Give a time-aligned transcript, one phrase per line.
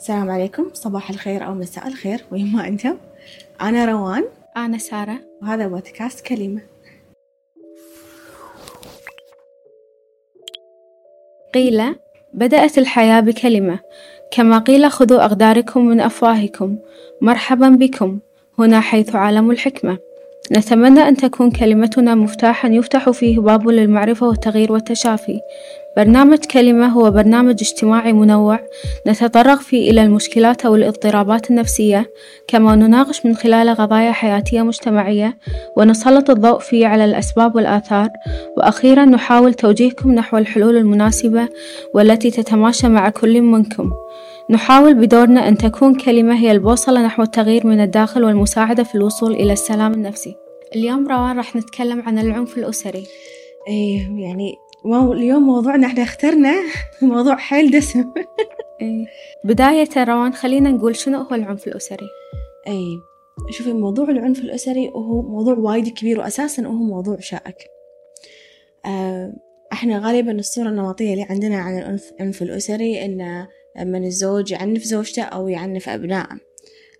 [0.00, 0.70] السلام عليكم.
[0.72, 2.96] صباح الخير أو مساء الخير وين ما أنتم؟
[3.60, 4.24] أنا روان.
[4.56, 5.18] أنا سارة.
[5.42, 6.60] وهذا بودكاست كلمة.
[11.54, 11.94] قيل
[12.34, 13.78] بدأت الحياة بكلمة
[14.30, 16.78] كما قيل خذوا أقداركم من أفواهكم.
[17.20, 18.18] مرحبا بكم.
[18.58, 19.98] هنا حيث عالم الحكمة.
[20.52, 25.40] نتمنى أن تكون كلمتنا مفتاحا يفتح فيه باب للمعرفة والتغيير والتشافي.
[26.00, 28.60] برنامج كلمة هو برنامج اجتماعي منوع
[29.06, 32.10] نتطرق فيه إلى المشكلات أو الاضطرابات النفسية
[32.48, 35.38] كما نناقش من خلاله قضايا حياتية مجتمعية
[35.76, 38.08] ونسلط الضوء فيه على الأسباب والآثار.
[38.56, 41.48] وأخيرا نحاول توجيهكم نحو الحلول المناسبة
[41.94, 43.90] والتي تتماشى مع كل منكم.
[44.50, 49.52] نحاول بدورنا أن تكون كلمة هي البوصلة نحو التغيير من الداخل والمساعدة في الوصول إلى
[49.52, 50.36] السلام النفسي.
[50.76, 53.06] اليوم روان راح نتكلم عن العنف الأسري.
[53.68, 54.54] إيه يعني
[54.86, 56.54] اليوم موضوعنا إحنا اخترنا
[57.02, 58.12] موضوع حيل دسم.
[58.80, 59.06] إيه.
[59.44, 62.06] بداية روان خلينا نقول شنو هو العنف الأسري؟
[62.66, 62.98] اي
[63.50, 67.56] شوفي موضوع العنف الأسري وهو موضوع وايد كبير وأساسا هو موضوع شائك.
[68.86, 69.32] آه،
[69.72, 75.22] إحنا غالبا الصورة النمطية اللي عندنا عن العنف العنف الأسري إنه لما الزوج يعنف زوجته
[75.22, 76.49] أو يعنف أبنائه.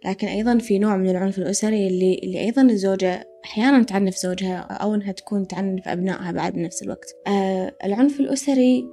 [0.05, 4.95] لكن أيضا في نوع من العنف الأسري اللي, اللي أيضا الزوجة أحيانا تعنف زوجها أو
[4.95, 7.15] إنها تكون تعنف أبنائها بعد بنفس الوقت.
[7.27, 8.84] آه العنف الأسري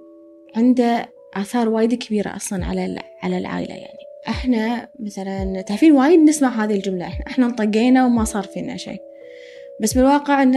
[0.56, 3.98] عنده آثار وايد كبيرة أصلا على على العائلة يعني.
[4.28, 9.07] إحنا مثلا تعرفين وايد نسمع هذه الجملة إحنا إحنا انطقينا وما صار فينا شيء.
[9.81, 10.56] بس بالواقع إن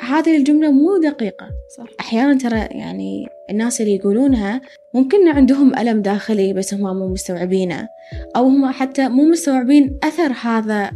[0.00, 1.48] هذه الجملة مو دقيقة.
[1.76, 1.86] صح.
[2.00, 4.60] أحيانا ترى يعني الناس اللي يقولونها
[4.94, 7.88] ممكن عندهم ألم داخلي بس هم مو مستوعبينه
[8.36, 10.90] أو هم حتى مو مستوعبين أثر هذا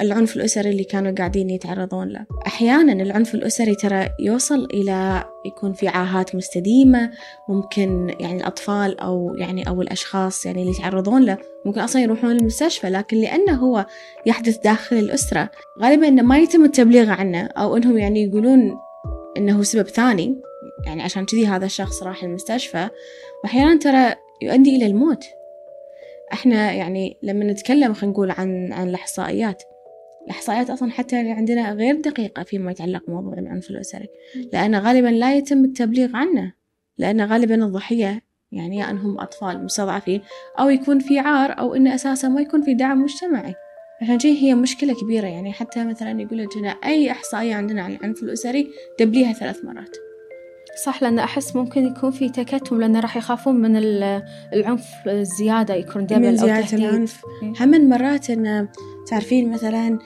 [0.00, 2.26] العنف الأسري اللي كانوا قاعدين يتعرضون له.
[2.46, 7.10] أحيانا العنف الأسري ترى يوصل إلى يكون في عاهات مستديمة
[7.48, 12.90] ممكن يعني الأطفال أو يعني أو الأشخاص يعني اللي يتعرضون له ممكن أصلا يروحون المستشفى
[12.90, 13.86] لكن لأنه هو
[14.26, 15.50] يحدث داخل الأسرة
[15.82, 18.78] غالبا إنه ما يتم التبليغ عنه أو إنهم يعني يقولون
[19.36, 20.40] إنه سبب ثاني
[20.86, 22.88] يعني عشان كذي هذا الشخص راح المستشفى.
[23.44, 25.24] وأحيانا ترى يؤدي إلى الموت.
[26.32, 29.62] إحنا يعني لما نتكلم خلينا نقول عن عن الإحصائيات
[30.26, 34.08] الإحصائيات أصلا حتى اللي عندنا غير دقيقة فيما يتعلق بموضوع العنف الأسري.
[34.52, 36.52] لأن غالبا لا يتم التبليغ عنه.
[36.98, 38.22] لأن غالبا الضحية
[38.52, 40.20] يعني يا أنهم أطفال مستضعفين
[40.58, 43.54] أو يكون في عار أو إن أساسا ما يكون في دعم مجتمعي.
[44.02, 45.26] عشان شي هي مشكلة كبيرة.
[45.26, 46.48] يعني حتى مثلا يقول لك
[46.84, 48.70] أي إحصائية عندنا عن العنف الأسري
[49.00, 49.96] دبليها ثلاث مرات.
[50.84, 53.76] صح لأن أحس ممكن يكون في تكتم لأنه راح يخافون من
[54.52, 57.22] العنف الزيادة يكون دبل من زيادة العنف.
[57.60, 58.68] هم من مرات إن
[59.06, 59.98] تعرفين مثلا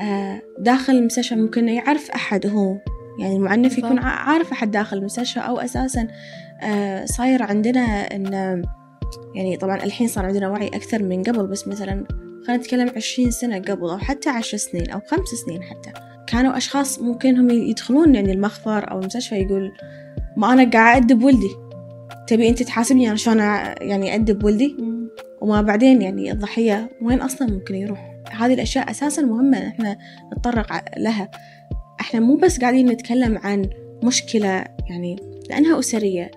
[0.00, 2.76] آه، داخل المستشفى ممكن يعرف أحد هو.
[3.18, 6.08] يعني المعنف يكون عارف أحد داخل المستشفى أو أساسا
[6.62, 7.80] آه، صاير عندنا
[8.14, 8.62] إن
[9.34, 12.04] يعني طبعا الحين صار عندنا وعي أكثر من قبل بس مثلا
[12.46, 15.92] خلينا نتكلم عشرين سنة قبل أو حتى عشر سنين أو خمس سنين حتى.
[16.26, 19.72] كانوا أشخاص ممكن هم يدخلون يعني المخفر أو المستشفى يقول
[20.36, 21.50] ما أنا قاعد أدب ولدي.
[22.26, 24.76] تبي أنت تحاسبني أنا شلون يعني أدب ولدي؟
[25.40, 29.98] وما بعدين يعني الضحية وين أصلا ممكن يروح؟ هذه الأشياء أساسا مهمة إحنا
[30.32, 31.30] نتطرق لها.
[32.00, 33.70] إحنا مو بس قاعدين نتكلم عن
[34.02, 35.16] مشكلة يعني
[35.50, 36.30] لأنها أسرية.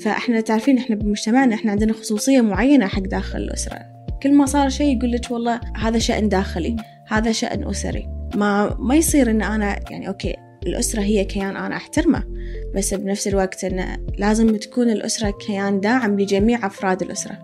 [0.00, 3.78] فإحنا تعرفين إحنا بمجتمعنا إحنا عندنا خصوصية معينة حق داخل الأسرة.
[4.22, 6.76] كل ما صار شيء يقول لك والله هذا شأن داخلي
[7.08, 8.08] هذا شأن أسري.
[8.34, 10.36] ما ما يصير إن أنا يعني أوكي
[10.66, 12.24] الأسرة هي كيان أنا أحترمه.
[12.74, 17.38] بس بنفس الوقت إنه لازم تكون الأسرة كيان داعم لجميع أفراد الأسرة.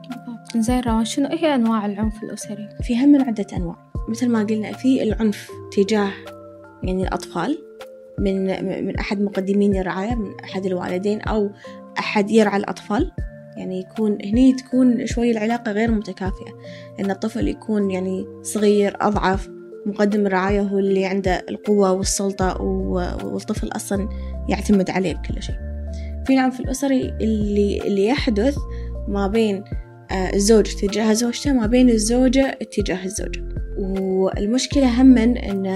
[0.57, 3.77] زين روان شنو هي أنواع العنف الأسري؟ في هم من عدة أنواع.
[4.09, 6.11] مثل ما قلنا في العنف تجاه
[6.83, 7.59] يعني الأطفال
[8.19, 8.47] من
[8.87, 11.51] من أحد مقدمين الرعاية من أحد الوالدين أو
[11.99, 13.13] أحد يرعى الأطفال.
[13.57, 16.53] يعني يكون هني تكون شوي العلاقة غير متكافئة.
[17.01, 19.49] إن الطفل يكون يعني صغير أضعف
[19.87, 22.63] مقدم الرعاية هو اللي عنده القوة والسلطة
[23.25, 24.09] والطفل أصلا
[24.49, 25.57] يعتمد عليه بكل شيء.
[26.27, 28.57] في العنف الأسري اللي, اللي يحدث
[29.09, 29.65] ما بين
[30.11, 33.39] آه، الزوج تجاه زوجته ما بين الزوجة اتجاه الزوج
[33.79, 35.67] والمشكلة هما أن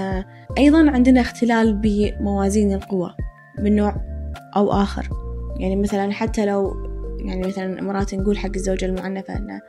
[0.59, 3.15] أيضا عندنا اختلال بموازين القوى
[3.59, 3.97] من نوع
[4.56, 5.09] أو آخر.
[5.61, 6.88] يعني مثلا حتى لو
[7.25, 9.61] يعني مثلا مرات نقول حق الزوجة المعنفة أنه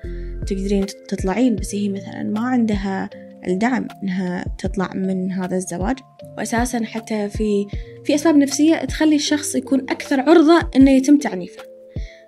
[0.48, 3.10] تقدرين تطلعين بس هي مثلا ما عندها
[3.48, 5.98] الدعم إنها تطلع من هذا الزواج.
[6.38, 7.68] وأساسا حتى في
[8.04, 11.64] في أسباب نفسية تخلي الشخص يكون أكثر عرضة إنه يتم تعنيفه.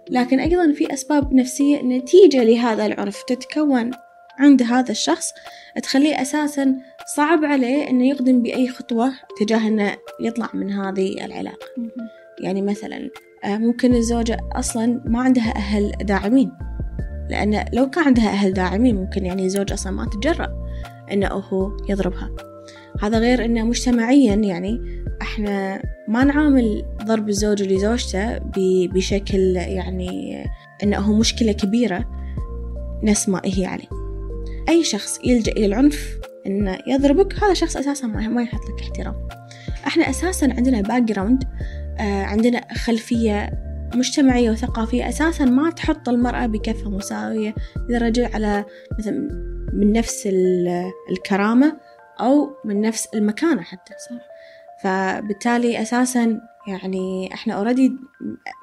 [0.09, 3.91] لكن أيضا في أسباب نفسية نتيجة لهذا العرف تتكون
[4.39, 5.31] عند هذا الشخص
[5.83, 6.75] تخليه أساسا
[7.15, 11.67] صعب عليه إنه يقدم بأي خطوة تجاه إنه يطلع من هذه العلاقة.
[12.43, 13.09] يعني مثلا
[13.43, 16.51] آه، ممكن الزوجة أصلا ما عندها أهل داعمين.
[17.29, 20.47] لأن لو كان عندها أهل داعمين ممكن يعني الزوج أصلا ما تتجرأ.
[21.11, 22.31] إنه هو يضربها.
[23.01, 28.39] هذا غير إنه مجتمعيا يعني إحنا ما نعامل ضرب الزوج لزوجته
[28.87, 30.43] بشكل يعني
[30.83, 32.05] إنه هو مشكلة كبيرة
[33.03, 33.87] نفس ما هي عليه
[34.69, 39.15] أي شخص يلجأ إلى العنف إنه يضربك هذا شخص أساسا ما يحط لك احترام.
[39.87, 41.43] إحنا أساسا عندنا background
[41.99, 43.49] آه عندنا خلفية
[43.95, 47.55] مجتمعية وثقافية أساسا ما تحط المرأة بكفة مساوية
[47.89, 48.65] إذا رجل على
[48.99, 49.27] مثلا
[49.73, 50.29] من نفس
[51.09, 51.77] الكرامة
[52.19, 54.21] أو من نفس المكانة حتى صح؟
[54.83, 57.91] فبالتالي أساسا يعني إحنا اوريدي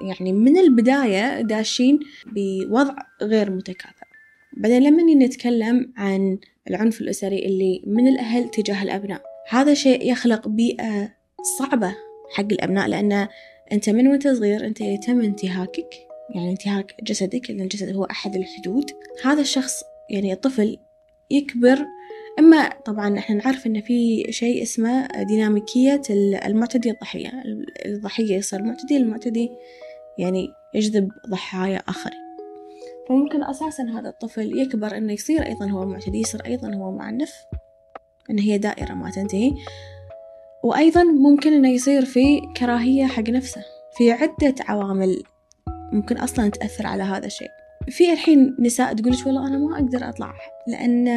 [0.01, 4.05] يعني من البداية داشين بوضع غير متكافئ
[4.57, 6.37] بعدين لما نتكلم عن
[6.69, 11.13] العنف الأسري اللي من الأهل تجاه الأبناء هذا شيء يخلق بيئة
[11.59, 11.95] صعبة
[12.35, 13.27] حق الأبناء لأن
[13.71, 15.89] أنت من وأنت صغير أنت يتم انتهاكك
[16.35, 18.91] يعني انتهاك جسدك لأن الجسد هو أحد الحدود.
[19.23, 20.77] هذا الشخص يعني الطفل
[21.31, 21.85] يكبر.
[22.39, 26.01] إما طبعا إحنا نعرف إن في شيء اسمه ديناميكية
[26.45, 27.43] المعتدي الضحية.
[27.85, 29.49] الضحية يصير معتدي المعتدي
[30.17, 32.19] يعني يجذب ضحايا آخرين.
[33.09, 37.33] فممكن أساسا هذا الطفل يكبر إنه يصير أيضا هو معتدي يصير أيضا هو معنف
[38.29, 39.51] إن هي دائرة ما تنتهي.
[40.63, 43.63] وأيضا ممكن إنه يصير في كراهية حق نفسه
[43.97, 45.23] في عدة عوامل
[45.91, 47.49] ممكن أصلا تأثر على هذا الشيء.
[47.87, 50.33] في الحين نساء تقولش والله أنا ما أقدر أطلع
[50.67, 51.07] لأن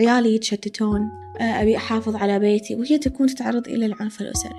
[0.00, 1.00] عيالي يتشتتون
[1.40, 4.56] أبي أحافظ على بيتي وهي تكون تتعرض إلى العنف الأسري.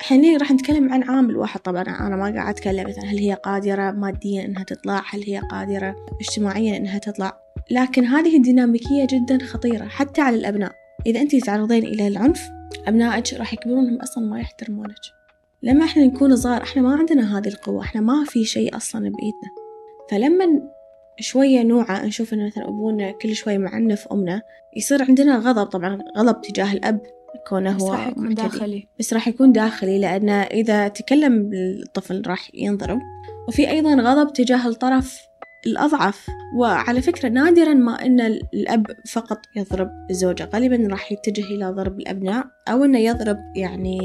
[0.00, 1.60] إحنا راح نتكلم عن عامل واحد.
[1.60, 5.96] طبعا أنا ما قاعد أتكلم مثلا هل هي قادرة ماديا إنها تطلع هل هي قادرة
[6.20, 7.40] اجتماعيا إنها تطلع.
[7.70, 10.72] لكن هذه الديناميكية جدا خطيرة حتى على الأبناء.
[11.06, 12.50] إذا أنت تتعرضين إلى العنف
[12.86, 14.94] أبنائك راح يكبرون هم أصلا ما يحترمونك.
[15.62, 19.59] لما إحنا نكون صغار إحنا ما عندنا هذه القوة إحنا ما في شيء أصلا بإيدنا.
[20.10, 20.62] فلما
[21.20, 24.42] شوية نوعة نشوف إن مثلا أبونا كل شوي معنف أمنا
[24.76, 27.00] يصير عندنا غضب طبعا غضب تجاه الأب
[27.48, 28.88] كونه هو راح يكون داخلي.
[28.98, 32.98] بس راح يكون داخلي لأن إذا تكلم الطفل راح ينضرب.
[33.48, 35.18] وفي أيضا غضب تجاه الطرف
[35.66, 36.26] الأضعف.
[36.56, 38.20] وعلى فكرة نادرا ما أن
[38.54, 43.98] الأب فقط يضرب الزوجة غالبا راح يتجه إلى ضرب الأبناء أو أنه يضرب يعني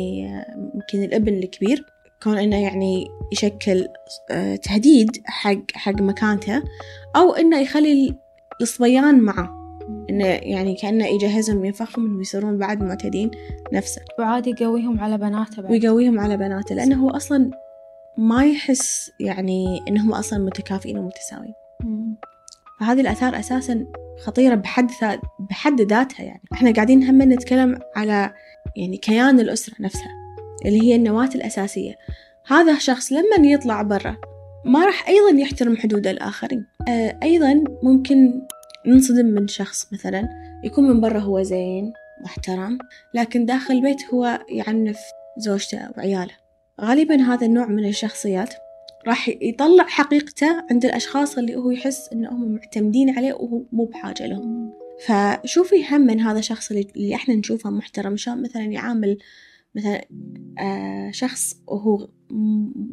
[0.76, 1.86] يمكن الابن الكبير.
[2.26, 3.88] كون أنه يعني يشكل
[4.32, 6.64] آه، تهديد حق حق مكانته
[7.16, 8.16] أو أنه يخلي
[8.62, 9.80] الصبيان معه.
[10.10, 13.32] إنه يعني كأنه يجهزهم ينفخهم يصيرون بعد معتدين
[13.74, 14.02] نفسه.
[14.20, 15.72] وعادي يقويهم على بناته بعد.
[15.72, 17.52] ويقويهم على بناته لأنه هو أصلا
[18.18, 21.54] ما يحس يعني إنهم أصلا متكافئين ومتساويين.
[22.80, 23.86] فهذه الآثار أساسا
[24.26, 24.92] خطيرة بحد
[25.50, 26.44] بحد ذاتها يعني.
[26.54, 28.34] إحنا قاعدين هم نتكلم على
[28.76, 30.25] يعني كيان الأسرة نفسها.
[30.66, 31.96] اللي هي النواة الأساسية.
[32.48, 34.18] هذا الشخص لما يطلع برا
[34.66, 36.66] ما راح أيضا يحترم حدود الآخرين.
[36.88, 38.42] آه، أيضا ممكن
[38.86, 40.30] ننصدم من شخص مثلا
[40.64, 41.94] يكون من برا هو زين
[42.24, 42.78] محترم
[43.14, 45.00] لكن داخل البيت هو يعنف
[45.38, 46.34] زوجته وعياله
[46.82, 48.54] غالبا هذا النوع من الشخصيات
[49.08, 54.74] راح يطلع حقيقته عند الأشخاص اللي هو يحس إنهم معتمدين عليه وهو مو بحاجة لهم.
[55.06, 58.18] فشوفي هم من هذا الشخص اللي إحنا نشوفه محترم.
[58.18, 59.18] شلون مثلا يعامل
[59.76, 60.06] مثلا
[60.60, 62.08] آه شخص وهو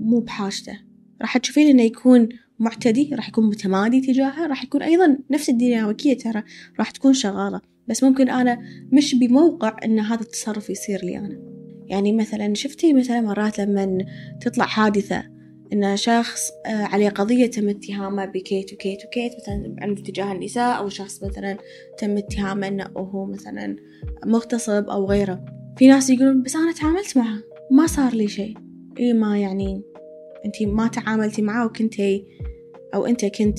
[0.01, 0.79] مو بحاجته.
[1.21, 6.43] راح تشوفين إنه يكون معتدي راح يكون متمادي تجاهه راح يكون أيضا نفس الديناميكية ترى
[6.79, 7.61] راح تكون شغالة.
[7.89, 8.59] بس ممكن أنا
[8.93, 11.53] مش بموقع أن هذا التصرف يصير لي أنا.
[11.87, 13.99] يعني مثلا شفتي مثلا مرات لما
[14.41, 15.25] تطلع حادثة
[15.73, 20.89] إن شخص آه، عليه قضية تم اتهامه بكيت وكيت وكيت مثلا عنف تجاه النساء أو
[20.89, 21.59] شخص مثلا
[21.99, 23.77] تم اتهامه إنه هو مثلا
[24.27, 25.45] مغتصب أو غيره.
[25.77, 27.39] في ناس يقولون بس أنا تعاملت معه
[27.71, 28.55] ما صار لي شيء.
[28.99, 29.83] إيه ما يعني
[30.45, 32.25] أنتي ما تعاملتي معه وكنتي
[32.95, 33.59] أو أنت كنت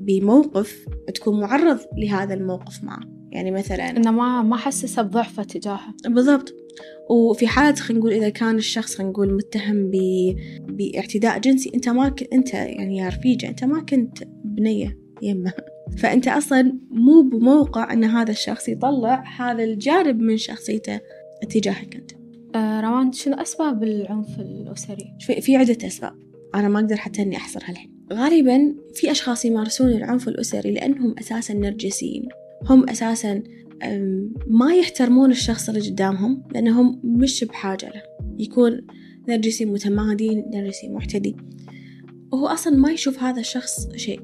[0.00, 3.00] بموقف تكون معرض لهذا الموقف معه.
[3.32, 5.94] يعني مثلا إنه ما ما حسسه بضعفه تجاهه.
[6.06, 6.54] بالضبط.
[7.10, 9.96] وفي حالة خلينا نقول إذا كان الشخص خلينا نقول متهم ب...
[10.68, 12.28] باعتداء جنسي أنت ما ك...
[12.32, 15.52] أنت يعني يا رفيجة أنت ما كنت بنية يمه.
[15.98, 21.00] فأنت أصلا مو بموقع أن هذا الشخص يطلع هذا الجانب من شخصيته.
[21.42, 22.10] اتجاهك أنت.
[22.54, 26.12] آه روان شنو أسباب العنف الأسري؟ في, في عدة أسباب.
[26.54, 28.00] أنا ما أقدر حتى إني أحصرها الحين.
[28.12, 32.28] غالبا في أشخاص يمارسون العنف الأسري لأنهم أساسا نرجسيين
[32.64, 33.42] هم أساسا
[34.46, 38.02] ما يحترمون الشخص اللي قدامهم لأنهم مش بحاجة له.
[38.38, 38.80] يكون
[39.28, 41.36] نرجسي متمادي نرجسي معتدي.
[42.32, 44.20] وهو أصلا ما يشوف هذا الشخص شيء.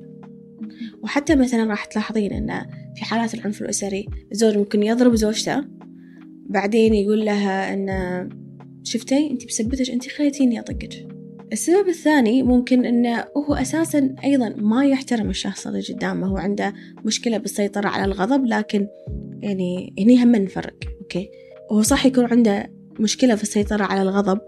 [1.02, 5.64] وحتى مثلا راح تلاحظين أن في حالات العنف الأسري الزوج ممكن يضرب زوجته
[6.48, 8.28] بعدين يقول لها أن
[8.82, 11.06] شفتي؟ أنت بسبتك أنت خليتيني أطقك.
[11.52, 16.74] السبب الثاني ممكن انه هو أساسا أيضا ما يحترم الشخص اللي قدامه هو عنده
[17.04, 18.86] مشكلة بالسيطرة على الغضب لكن
[19.42, 21.30] يعني هني هم نفرق أوكي؟
[21.72, 24.40] هو صح يكون عنده مشكلة في السيطرة على الغضب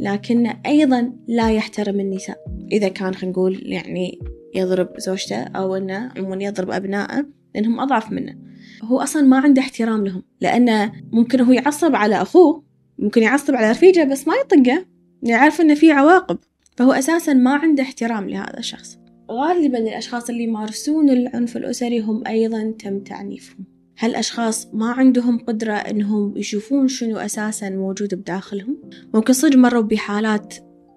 [0.00, 2.44] لكنه أيضا لا يحترم النساء.
[2.72, 4.18] إذا كان خلينا نقول يعني
[4.54, 8.47] يضرب زوجته أو إنه عموما يضرب أبنائه لأنهم أضعف منه.
[8.82, 13.70] هو أصلا ما عنده احترام لهم لأنه ممكن هو يعصب على أخوه ممكن يعصب على
[13.70, 14.84] رفيجة بس ما يطقه
[15.22, 16.38] يعرف إنه في عواقب.
[16.76, 18.98] فهو أساسا ما عنده احترام لهذا الشخص.
[19.30, 23.64] غالبا الأشخاص اللي يمارسون العنف الأسري هم أيضا تم تعنيفهم.
[23.98, 28.76] هالأشخاص ما عندهم قدرة إنهم يشوفون شنو أساسا موجود بداخلهم.
[29.14, 30.54] ممكن صدق مروا بحالات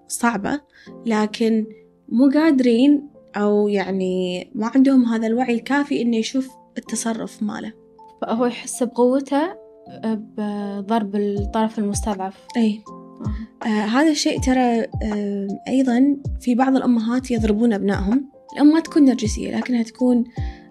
[0.08, 0.60] صعبة
[1.06, 1.66] لكن
[2.08, 7.72] مو قادرين أو يعني ما عندهم هذا الوعي الكافي إنه يشوف التصرف ماله.
[8.22, 9.62] فهو يحس بقوته
[10.04, 12.46] بضرب الطرف المستضعف.
[12.56, 12.84] أي.
[13.66, 13.66] آه.
[13.66, 18.30] هذا الشيء ترى آه أيضا في بعض الأمهات يضربون أبنائهم.
[18.54, 20.24] الأم ما تكون نرجسية لكنها تكون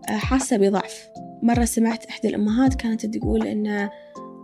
[0.09, 1.07] آه حاسة بضعف.
[1.43, 3.89] مرة سمعت إحدى الأمهات كانت تقول إن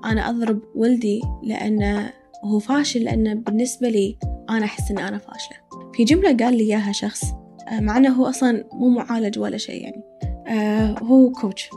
[0.06, 4.18] أنا أضرب ولدي لأنه هو فاشل لأنه بالنسبة لي
[4.50, 5.58] أنا أحس إن أنا فاشلة.
[5.94, 7.24] في جملة قال لي إياها شخص
[7.68, 10.04] آه، مع أنه هو أصلا مو معالج ولا شيء يعني.
[10.48, 11.70] آه هو كوتش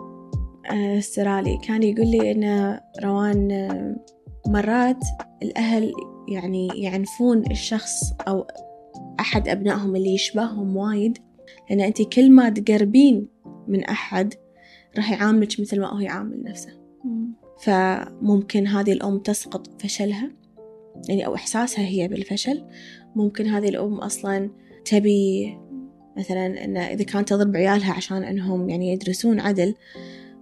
[0.71, 1.59] آه أسترالي.
[1.65, 3.97] كان يقول لي إن روان آه
[4.47, 5.05] مرات
[5.43, 5.93] الأهل
[6.29, 8.47] يعني يعنفون الشخص أو
[9.21, 11.19] أحد أبنائهم اللي يشبههم وايد.
[11.71, 13.29] لأن أنت كل ما تقربين
[13.69, 14.35] من أحد
[14.97, 16.81] راح يعاملك مثل ما هو يعامل نفسه.
[17.61, 20.31] فممكن هذه الأم تسقط فشلها
[21.09, 22.65] يعني أو إحساسها هي بالفشل.
[23.17, 24.51] ممكن هذه الأم أصلا
[24.85, 25.59] تبي
[26.21, 29.75] مثلا إن إذا كانت تضرب عيالها عشان إنهم يعني يدرسون عدل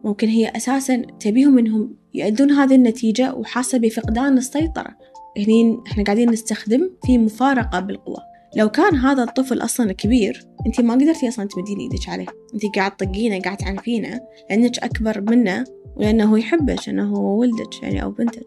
[0.04, 4.96] ممكن هي أساسا تبيهم إنهم يؤدون هذه النتيجة وحاسة بفقدان السيطرة.
[5.38, 8.28] هني إحنا قاعدين نستخدم في مفارقة بالقوة.
[8.56, 12.26] لو كان هذا الطفل أصلا كبير أنت ما قدرتي أصلا تمدين إيدك عليه.
[12.54, 14.20] أنت قاعد تطقينه قاعد تعنفينه
[14.50, 15.64] لأنك أكبر منه
[15.96, 18.46] ولأنه هو يحبك لأنه هو ولدك يعني أو بنتك.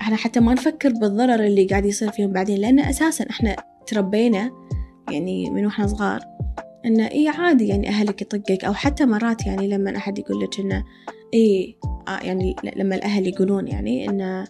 [0.00, 4.50] إحنا حتى ما نفكر بالضرر اللي قاعد يصير فيهم بعدين لأن أساسا إحنا تربينا
[5.10, 6.37] يعني من وإحنا صغار.
[6.84, 10.84] إنه إي عادي يعني أهلك يطقك أو حتى مرات يعني لما أحد يقول لك إنه
[11.34, 11.76] إي
[12.08, 14.44] آه يعني لما الأهل يقولون يعني إنه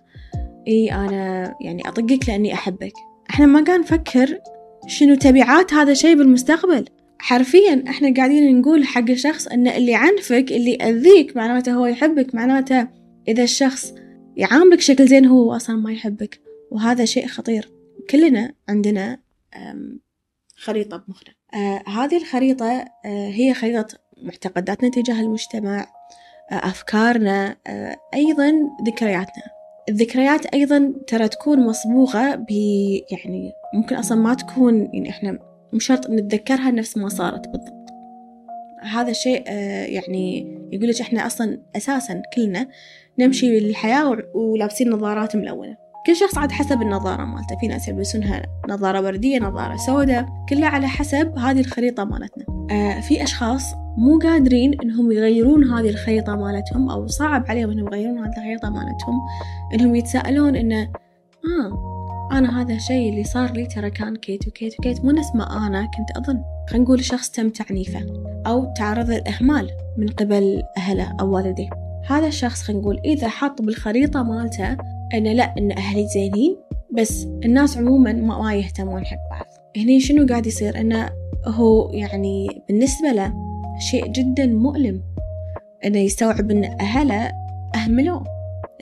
[0.68, 2.92] إي أنا يعني أطقك لأني أحبك.
[3.30, 4.38] إحنا ما قاعد نفكر
[4.86, 6.84] شنو تبعات هذا الشيء بالمستقبل.
[7.18, 12.88] حرفيا إحنا قاعدين نقول حق الشخص إن اللي عنفك اللي يأذيك معناته هو يحبك معناته
[13.28, 13.94] إذا الشخص
[14.36, 16.40] يعاملك شكل زين هو أصلا ما يحبك.
[16.70, 17.70] وهذا شيء خطير.
[18.10, 19.18] كلنا عندنا
[20.56, 21.37] خريطة بمخنا.
[21.54, 22.70] آه هذه الخريطة
[23.04, 25.86] آه هي خريطة معتقداتنا تجاه المجتمع
[26.50, 28.52] آه أفكارنا آه أيضا
[28.86, 29.42] ذكرياتنا.
[29.88, 32.50] الذكريات أيضا ترى تكون مصبوغة ب
[33.10, 35.38] يعني ممكن أصلا ما تكون يعني إحنا
[35.72, 37.88] مش شرط نتذكرها نفس ما صارت بالضبط.
[38.82, 40.38] هذا الشيء آه يعني
[40.72, 42.68] يقول لك إحنا أصلا أساسا كلنا
[43.18, 45.76] نمشي بالحياة ولابسين نظارات ملونة
[46.08, 47.56] كل شخص عاد حسب النظارة مالته.
[47.56, 52.44] في ناس يلبسونها نظارة وردية نظارة سوداء كلها على حسب هذه الخريطة مالتنا.
[52.70, 58.18] آه في أشخاص مو قادرين إنهم يغيرون هذه الخريطة مالتهم أو صعب عليهم إنهم يغيرون
[58.18, 59.20] هذه الخريطة مالتهم
[59.74, 65.04] إنهم يتساءلون إنه آه أنا هذا الشيء اللي صار لي ترى كان كيت وكيت وكيت
[65.04, 66.42] مو نفس ما أنا كنت أظن.
[66.70, 68.06] خلينا نقول شخص تم تعنيفه
[68.46, 71.70] أو تعرض للإهمال من قبل أهله أو والديه
[72.06, 74.76] هذا الشخص خلينا نقول إذا حط بالخريطة مالته
[75.14, 76.56] أن لا أن أهلي زينين
[76.92, 79.46] بس الناس عموما ما يهتمون حق بعض.
[79.76, 81.10] هني شنو قاعد يصير؟ أنه
[81.46, 83.34] هو يعني بالنسبة له
[83.90, 85.02] شيء جدا مؤلم.
[85.84, 87.32] أنه يستوعب أن أهله
[87.74, 88.24] أهملوه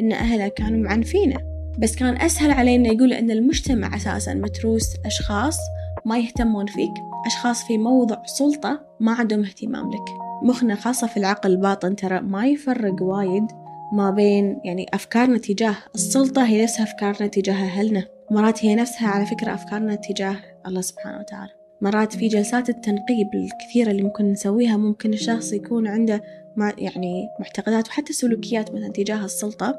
[0.01, 1.37] أن أهله كانوا معنفينه.
[1.79, 5.59] بس كان أسهل عليه إنه يقول أن المجتمع أساسا متروس أشخاص
[6.05, 6.93] ما يهتمون فيك
[7.27, 10.27] أشخاص في موضع سلطة ما عندهم اهتمام لك.
[10.43, 13.47] مخنا خاصة في العقل الباطن ترى ما يفرق وايد
[13.93, 18.05] ما بين يعني أفكارنا تجاه السلطة هي نفسها أفكارنا تجاه أهلنا.
[18.31, 21.51] مرات هي نفسها على فكرة أفكارنا تجاه الله سبحانه وتعالى.
[21.81, 26.23] مرات في جلسات التنقيب الكثيرة اللي ممكن نسويها ممكن الشخص يكون عنده
[26.57, 29.79] مع يعني معتقدات وحتى سلوكيات مثلا تجاه السلطة.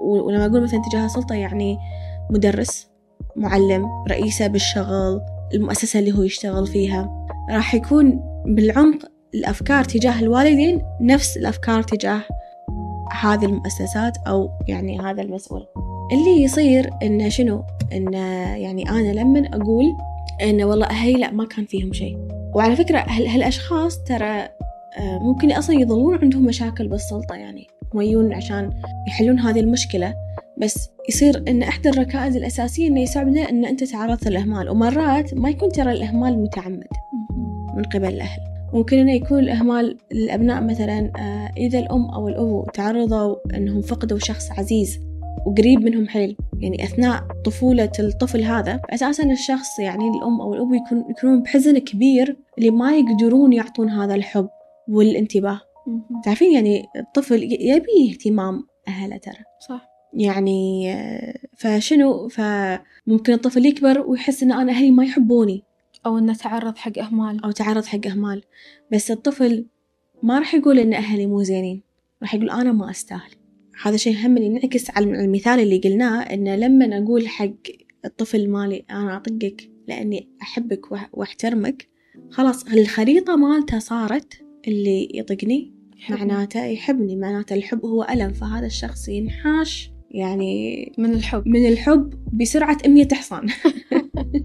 [0.00, 1.78] ولما أقول مثلا تجاه السلطة يعني
[2.30, 2.88] مدرس
[3.36, 5.20] معلم رئيسة بالشغل
[5.54, 7.26] المؤسسة اللي هو يشتغل فيها.
[7.50, 8.98] راح يكون بالعمق
[9.34, 12.22] الأفكار تجاه الوالدين نفس الأفكار تجاه
[13.12, 15.66] هذه المؤسسات أو يعني هذا المسؤول.
[16.12, 18.18] اللي يصير إنه شنو؟ إنه
[18.56, 19.84] يعني أنا لما أقول
[20.42, 22.18] إنه والله أهلي لا ما كان فيهم شيء.
[22.54, 24.48] وعلى فكرة هالأشخاص ترى
[24.98, 28.70] آه، ممكن أصلا يظلون عندهم مشاكل بالسلطة يعني هم عشان
[29.08, 30.14] يحلون هذه المشكلة.
[30.58, 34.68] بس يصير إن احدى الركائز الأساسية إنه يساعدنا إن أنت تعرضت للإهمال.
[34.68, 36.86] ومرات ما يكون ترى الإهمال متعمد
[37.76, 38.47] من قبل الأهل.
[38.72, 44.52] ممكن إنه يكون الأهمال الابناء مثلا آه، إذا الأم أو الأبو تعرضوا إنهم فقدوا شخص
[44.58, 45.00] عزيز
[45.46, 51.04] وقريب منهم حيل يعني أثناء طفولة الطفل هذا أساسا الشخص يعني الأم أو الأب يكون
[51.10, 54.48] يكونون بحزن كبير اللي ما يقدرون يعطون هذا الحب
[54.88, 55.60] والانتباه.
[56.24, 59.44] تعرفين يعني الطفل يبي اهتمام أهله ترى.
[59.68, 59.88] صح.
[60.14, 60.94] يعني
[61.56, 65.64] فشنو؟ فممكن الطفل يكبر ويحس إن أنا أهلي ما يحبوني.
[66.06, 67.44] أو إنه تعرض حق أهمال.
[67.44, 68.42] أو تعرض حق أهمال.
[68.92, 69.66] بس الطفل
[70.22, 71.82] ما راح يقول إن أهلي مو زينين.
[72.22, 73.30] راح يقول أنا ما أستاهل.
[73.82, 77.54] هذا شيء هم ينعكس على المثال اللي قلناه إنه لما أقول حق
[78.04, 81.88] الطفل مالي أنا أطقك لأني أحبك وأحترمك
[82.30, 85.74] خلاص الخريطة مالته صارت اللي يطقني
[86.10, 87.16] معناته يحبني.
[87.16, 91.48] معناته الحب هو ألم فهذا الشخص ينحاش يعني من الحب.
[91.48, 93.46] من الحب بسرعة أمية حصان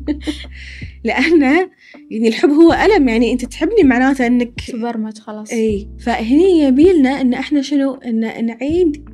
[1.03, 1.70] لأنه
[2.12, 5.51] يعني الحب هو ألم يعني أنت تحبني معناته أنك تبرمج خلاص.
[5.51, 9.10] أي فهني يبيلنا أن إحنا شنو؟ أن نعيد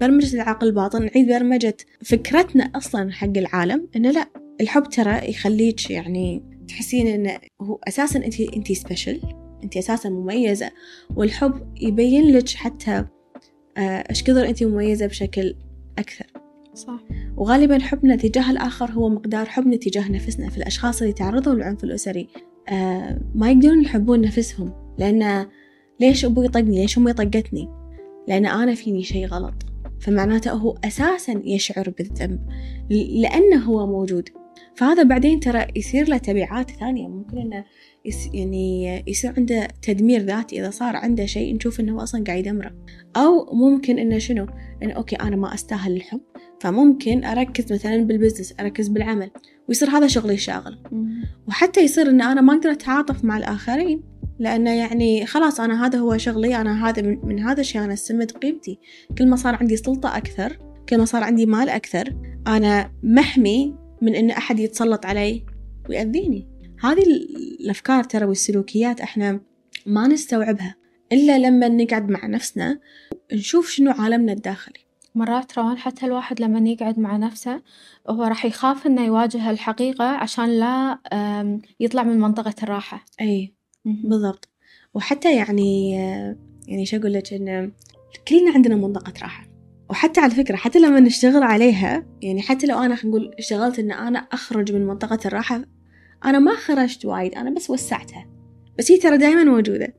[0.00, 3.88] برمجة العقل الباطن نعيد برمجة فكرتنا أصلا حق العالم.
[3.96, 4.28] إنه لا
[4.60, 9.20] الحب ترى يخليك يعني تحسين إنه هو أساسا أنت أنت سبيشل
[9.64, 10.70] أنت أساسا مميزة.
[11.16, 13.04] والحب يبين لك حتى
[13.76, 15.54] آه، إيش كثر أنت مميزة بشكل
[15.98, 16.26] أكثر.
[16.74, 17.00] صح.
[17.36, 22.28] وغالبا حبنا تجاه الآخر هو مقدار حبنا تجاه نفسنا في الأشخاص اللي تعرضوا للعنف الأسري.
[22.68, 24.72] آه ما يقدرون يحبون نفسهم.
[24.98, 25.46] لأن
[26.00, 27.68] ليش أبوي طقني ليش أمي طقتني؟
[28.28, 29.54] لأن أنا فيني شيء غلط.
[30.00, 32.48] فمعناته هو أساسا يشعر بالذنب.
[32.90, 34.28] لأنه هو موجود.
[34.76, 37.08] فهذا بعدين ترى يصير له تبعات ثانية.
[37.08, 37.64] ممكن إنه
[38.04, 42.74] yes يعني يصير عنده تدمير ذاتي إذا صار عنده شيء نشوف إنه أصلا قاعد يدمره.
[43.16, 44.46] أو ممكن إنه شنو؟
[44.82, 46.20] إنه okay أنا ما أستاهل الحب.
[46.60, 49.30] فممكن أركز مثلا بال business أركز بالعمل
[49.68, 50.78] ويصير هذا شغلي الشاغل
[51.48, 54.02] وحتى يصير إن أنا ما أقدر أتعاطف مع الآخرين
[54.38, 58.30] لأنه يعني خلاص أنا هذا هو شغلي أنا هذا من, من هذا الشيء أنا أستمد
[58.30, 58.78] قيمتي.
[59.18, 64.14] كل ما صار عندي سلطة أكثر كل ما صار عندي مال أكثر أنا محمي من
[64.14, 65.42] إن أحد يتسلط علي
[65.88, 66.48] ويأذيني.
[66.80, 67.02] هذه
[67.60, 69.40] الأفكار ترى والسلوكيات إحنا
[69.86, 70.74] ما نستوعبها
[71.12, 72.80] إلا لما نقعد مع نفسنا
[73.32, 74.84] نشوف شنو عالمنا الداخلي.
[75.14, 77.62] مرات روان حتى الواحد لما يقعد مع نفسه
[78.10, 80.98] هو راح يخاف إنه يواجه الحقيقة عشان لا
[81.80, 83.04] يطلع من منطقة الراحة.
[83.20, 84.48] أي بالضبط.
[84.94, 85.92] وحتى يعني
[86.68, 87.72] يعني شو أقول لك إن
[88.28, 89.53] كلنا عندنا منطقة راحة.
[89.90, 94.18] وحتى على فكرة حتى لما نشتغل عليها يعني حتى لو أنا نقول اشتغلت إن أنا
[94.18, 95.64] أخرج من منطقة الراحة
[96.24, 98.26] أنا ما خرجت وايد أنا بس وسعتها.
[98.78, 99.94] بس هي ترى دائما موجودة.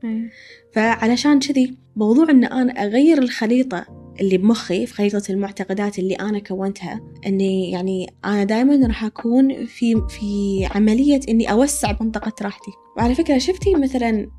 [0.72, 7.00] فعلشان كذي موضوع إن أنا أغير الخريطة اللي بمخي في خريطة المعتقدات اللي أنا كونتها
[7.26, 12.70] إني يعني أنا دائما راح أكون في في عملية إني أوسع منطقة راحتي.
[12.96, 14.30] وعلى فكرة شفتي مثلا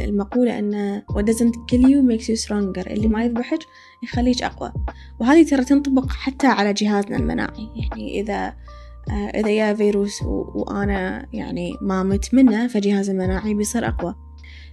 [0.00, 3.58] المقولة أن what doesn't kill you makes you stronger اللي ما يذبحك
[4.02, 4.72] يخليك أقوى.
[5.20, 7.68] وهذه ترى تنطبق حتى على جهازنا المناعي.
[7.76, 8.54] يعني إذا
[9.10, 10.22] آه، إذا يا فيروس
[10.54, 14.14] وأنا يعني ما مت منه فجهازي المناعي بيصير أقوى.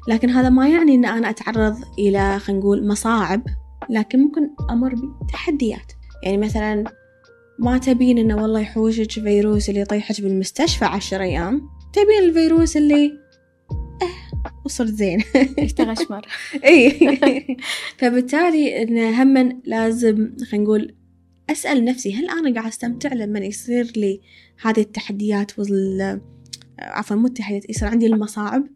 [0.07, 3.41] لكن هذا ما يعني أن أنا أتعرض إلى خلينا نقول مصاعب.
[3.89, 5.91] لكن ممكن أمر بتحديات.
[6.23, 6.83] يعني مثلا
[7.59, 13.05] ما تبين إنه والله يحوشك فيروس اللي يطيحك بالمستشفى عشر أيام؟ تبين الفيروس اللي
[13.71, 15.23] آه وصرت زين.
[15.57, 16.27] يتغشمر
[16.65, 17.57] اي
[17.97, 20.95] فبالتالي انه هم لازم خلينا نقول
[21.49, 24.21] أسأل نفسي هل أنا قاعد أستمتع لما يصير لي
[24.61, 26.21] هذه التحديات وال
[26.79, 28.67] عفوا مو التحديات يصير عندي المصاعب؟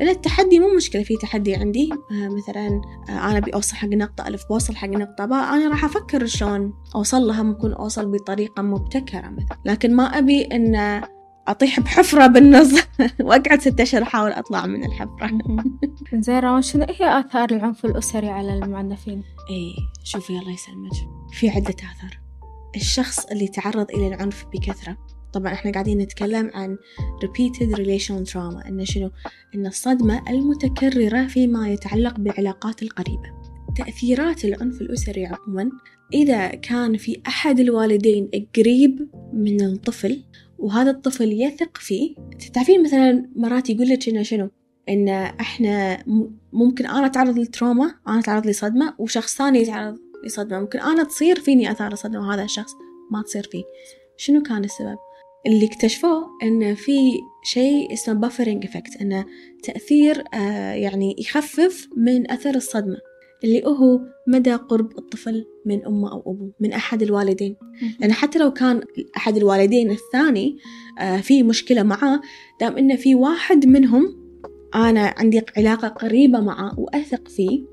[0.00, 1.90] لأن التحدي مو مشكلة في تحدي عندي.
[1.92, 6.26] آه مثلا آه أنا بأوصل حق نقطة ألف بوصل حق نقطة باء أنا راح أفكر
[6.26, 9.58] شلون أوصل لها ممكن أوصل بطريقة مبتكرة مثلا.
[9.64, 11.02] لكن ما أبي إن
[11.48, 12.74] أطيح بحفرة بالنص
[13.20, 15.30] وأقعد ست أشهر أحاول أطلع من الحفرة.
[16.14, 20.92] زين روان شنو هي آثار العنف الأسري على المعنفين؟ إيه شوفي الله يسلمك.
[21.32, 22.20] في عدة آثار.
[22.76, 24.96] الشخص اللي تعرض إلى العنف بكثرة.
[25.34, 26.76] طبعا إحنا قاعدين نتكلم عن
[27.24, 29.10] repeated relation trauma إن شنو؟
[29.54, 33.44] إن الصدمة المتكررة فيما يتعلق بالعلاقات القريبة.
[33.76, 35.70] تأثيرات العنف الأسري عموما
[36.12, 40.24] إذا كان في أحد الوالدين قريب من الطفل
[40.58, 42.14] وهذا الطفل يثق فيه
[42.52, 44.50] تعرفين مثلا مرات يقول لك إنه شنو؟
[44.88, 46.04] إن إحنا
[46.52, 50.60] ممكن أنا أتعرض لل trauma أنا أتعرض لصدمة وشخص ثاني يتعرض لصدمة.
[50.60, 52.72] ممكن أنا تصير فيني آثار الصدمة وهذا الشخص
[53.10, 53.62] ما تصير فيه.
[54.16, 54.96] شنو كان السبب؟
[55.46, 56.98] اللي اكتشفوه إن في
[57.42, 59.24] شيء اسمه buffering effect إنه
[59.62, 62.96] تأثير آه يعني يخفف من أثر الصدمة
[63.44, 67.56] اللي هو مدى قرب الطفل من أمه أو أبوه من أحد الوالدين.
[68.00, 68.80] لأن حتى لو كان
[69.16, 70.56] أحد الوالدين الثاني
[70.98, 72.20] آه، في مشكلة معاه
[72.60, 74.24] دام إنه في واحد منهم
[74.74, 77.64] أنا عندي علاقة قريبة معه وأثق فيه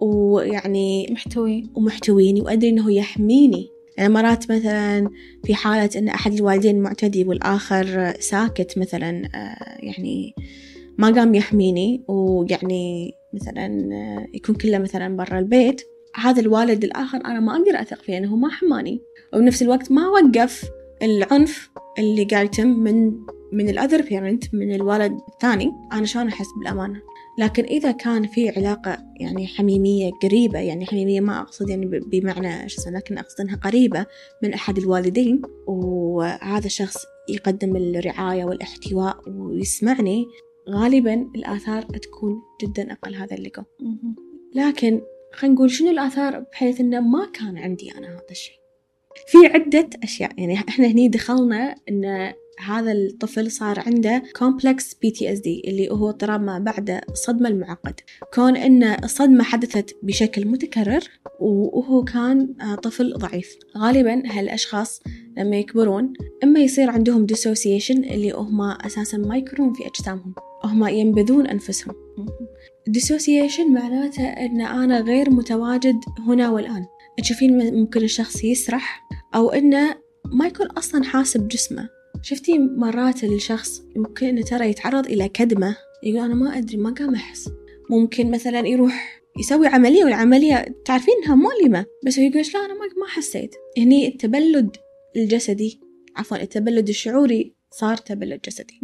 [0.00, 1.70] ويعني محتوي.
[1.74, 5.10] ومحتويني وأدري إنه يحميني يعني مرات مثلا
[5.44, 10.34] في حالة إن أحد الوالدين معتدي والآخر ساكت مثلا آه، يعني
[10.98, 15.82] ما قام يحميني ويعني مثلا آه، يكون كله مثلا برا البيت.
[16.16, 19.00] هذا الوالد الآخر أنا ما أقدر أثق فيه أنه ما حماني.
[19.34, 20.64] وبنفس الوقت ما وقف
[21.02, 23.12] العنف اللي قاعد يتم من
[23.52, 25.72] من الأذر بيرنت من الولد الثاني.
[25.92, 27.00] أنا شلون أحس بالأمان
[27.38, 32.90] لكن إذا كان في علاقة يعني حميمية قريبة يعني حميمية ما أقصد يعني بمعنى شو
[32.90, 34.06] لكن أقصد أنها قريبة
[34.42, 36.96] من أحد الوالدين وهذا الشخص
[37.28, 40.26] يقدم الرعاية والاحتواء ويسمعني
[40.70, 43.64] غالبا الآثار تكون جدا أقل هذا اللقاء
[44.54, 45.00] لكن
[45.32, 48.54] خلينا نقول شنو الآثار؟ بحيث إنه ما كان عندي أنا هذا الشيء.
[49.26, 55.90] في عدة أشياء يعني إحنا هني دخلنا إن هذا الطفل صار عنده complex PTSD اللي
[55.90, 58.00] هو اضطراب ما بعد الصدمة المعقد.
[58.34, 61.00] كون إن الصدمة حدثت بشكل متكرر
[61.40, 63.56] وهو كان آه، طفل ضعيف.
[63.78, 65.02] غالبا هالأشخاص
[65.36, 66.12] لما يكبرون
[66.44, 70.34] إما يصير عندهم dissociation اللي هم أساسا ما يكونون في أجسامهم.
[70.64, 71.94] هم ينبذون أنفسهم.
[72.88, 76.86] dissociation معناته إن أنا غير متواجد هنا والآن.
[77.22, 79.94] تشوفين ممكن الشخص يسرح أو إنه
[80.32, 81.93] ما يكون أصلا حاس بجسمه.
[82.24, 87.14] شفتي مرات الشخص ممكن إنه ترى يتعرض إلى كدمة يقول أنا ما أدري ما قاعد
[87.14, 87.50] أحس.
[87.90, 93.06] ممكن مثلا يروح يسوي عملية والعملية تعرفين إنها مؤلمة بس هو يقول لا أنا ما
[93.08, 93.54] حسيت.
[93.78, 94.76] هني التبلد
[95.16, 95.80] الجسدي
[96.16, 98.80] عفوا التبلد الشعوري صار تبلد جسدي.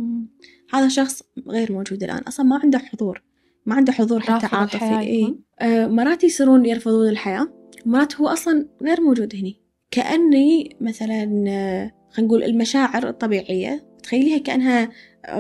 [0.71, 3.23] هذا شخص غير موجود الآن أصلا ما عنده حضور
[3.67, 5.01] ما عنده حضور حتى عاطفي.
[5.01, 7.53] إيه؟ آه مرات يصيرون يرفضون الحياة
[7.87, 9.61] مرات هو أصلا غير موجود هني.
[9.91, 14.89] كأني مثلا آه خلينا نقول المشاعر الطبيعية تخيليها كأنها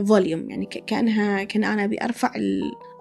[0.06, 2.33] volume يعني كأنها كأن أنا أبي أرفع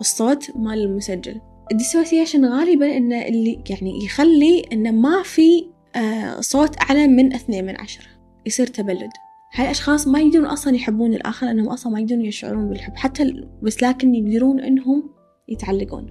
[0.01, 1.41] الصوت مال المسجل.
[1.71, 7.65] ال dissociation غالبا إنه اللي يعني يخلي إنه ما في آه، صوت أعلى من اثنين
[7.65, 8.07] من عشرة.
[8.45, 9.09] يصير تبلد.
[9.53, 12.95] هاي الأشخاص ما يقدرون أصلا يحبون الآخر لأنهم أصلا ما يقدرون يشعرون بالحب.
[12.95, 15.09] حتى بس لكن يقدرون إنهم
[15.47, 16.07] يتعلقون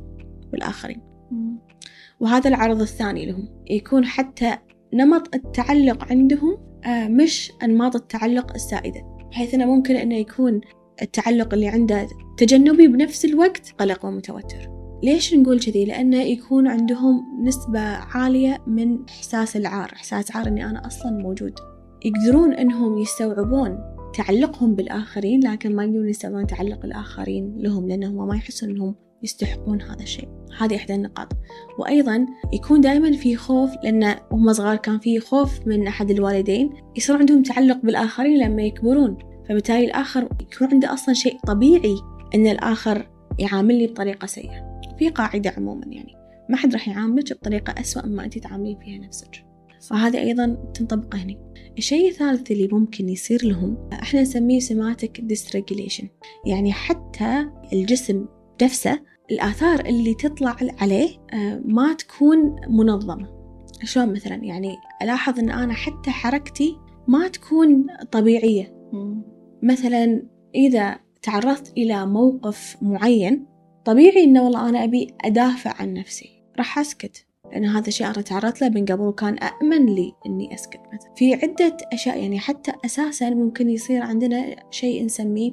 [0.52, 1.00] بالآخرين.
[2.20, 3.48] وهذا العرض الثاني لهم.
[3.70, 4.58] يكون حتى
[4.94, 10.60] نمط التعلق عندهم مش أنماط التعلق السائدة بحيث أنه ممكن أنه يكون
[11.02, 17.80] التعلق اللي عنده تجنبي بنفس الوقت قلق ومتوتر ليش نقول كذي؟ لأنه يكون عندهم نسبة
[17.80, 21.52] عالية من إحساس العار إحساس عار أني أنا أصلا موجود
[22.04, 23.78] يقدرون أنهم يستوعبون
[24.14, 30.02] تعلقهم بالآخرين لكن ما يقدرون يستوعبون تعلق الآخرين لهم لأنهم ما يحسون أنهم يستحقون هذا
[30.02, 30.28] الشيء.
[30.58, 31.32] هذه إحدى النقاط.
[31.78, 36.70] وأيضا يكون دائما في خوف لأن وهم صغار كان في خوف من أحد الوالدين.
[36.96, 39.18] يصير عندهم تعلق بالآخرين لما يكبرون.
[39.48, 41.96] فبالتالي الآخر يكون عنده أصلا شيء طبيعي
[42.34, 44.80] أن الآخر يعاملني بطريقة سيئة.
[44.98, 46.14] في قاعدة عموما يعني.
[46.50, 49.44] ما حد راح يعاملك بطريقة أسوأ مما أنت تعاملين فيها نفسك.
[49.80, 51.36] فهذه أيضا تنطبق هنا.
[51.78, 56.08] الشيء الثالث اللي ممكن يصير لهم إحنا نسميه سماتك ديستريجيليشن
[56.46, 58.26] يعني حتى الجسم
[58.62, 63.38] نفسه الآثار اللي تطلع عليه آه، ما تكون منظمة.
[63.84, 66.76] شلون مثلا؟ يعني ألاحظ أن أنا حتى حركتي
[67.08, 68.74] ما تكون طبيعية.
[69.62, 70.22] مثلا
[70.54, 73.46] إذا تعرضت إلى موقف معين
[73.84, 76.42] طبيعي إنه والله أنا أبي أدافع عن نفسي.
[76.58, 77.24] راح أسكت.
[77.52, 81.14] لأن هذا الشيء أنا تعرضت له من قبل وكان أأمن لي إني أسكت مثلا.
[81.16, 85.52] في عدة أشياء يعني حتى أساسا ممكن يصير عندنا شيء نسميه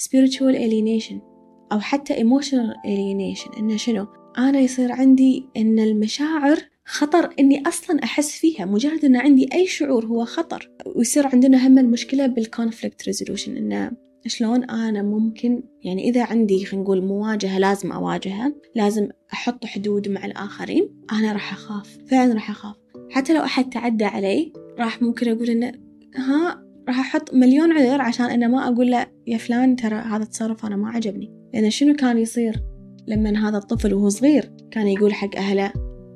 [0.00, 1.29] spiritual alienation.
[1.72, 3.58] أو حتى emotional alienation.
[3.58, 4.06] إنه شنو؟
[4.38, 8.64] أنا يصير عندي إن المشاعر خطر إني أصلا أحس فيها.
[8.64, 10.70] مجرد إن عندي أي شعور هو خطر.
[10.96, 13.48] ويصير عندنا هم المشكلة بالconflict resolution.
[13.48, 13.90] إنه
[14.26, 20.24] شلون أنا ممكن يعني إذا عندي خلينا نقول مواجهة لازم أواجهها لازم أحط حدود مع
[20.24, 22.76] الآخرين أنا راح أخاف فعلا راح أخاف.
[23.10, 25.72] حتى لو أحد تعدى علي راح ممكن أقول إنه
[26.16, 30.66] ها راح أحط مليون عذر عشان إنه ما أقول له يا فلان ترى هذا التصرف
[30.66, 31.39] أنا ما عجبني.
[31.54, 32.62] لأن شنو كان يصير
[33.06, 35.72] لما هذا الطفل وهو صغير كان يقول حق أهله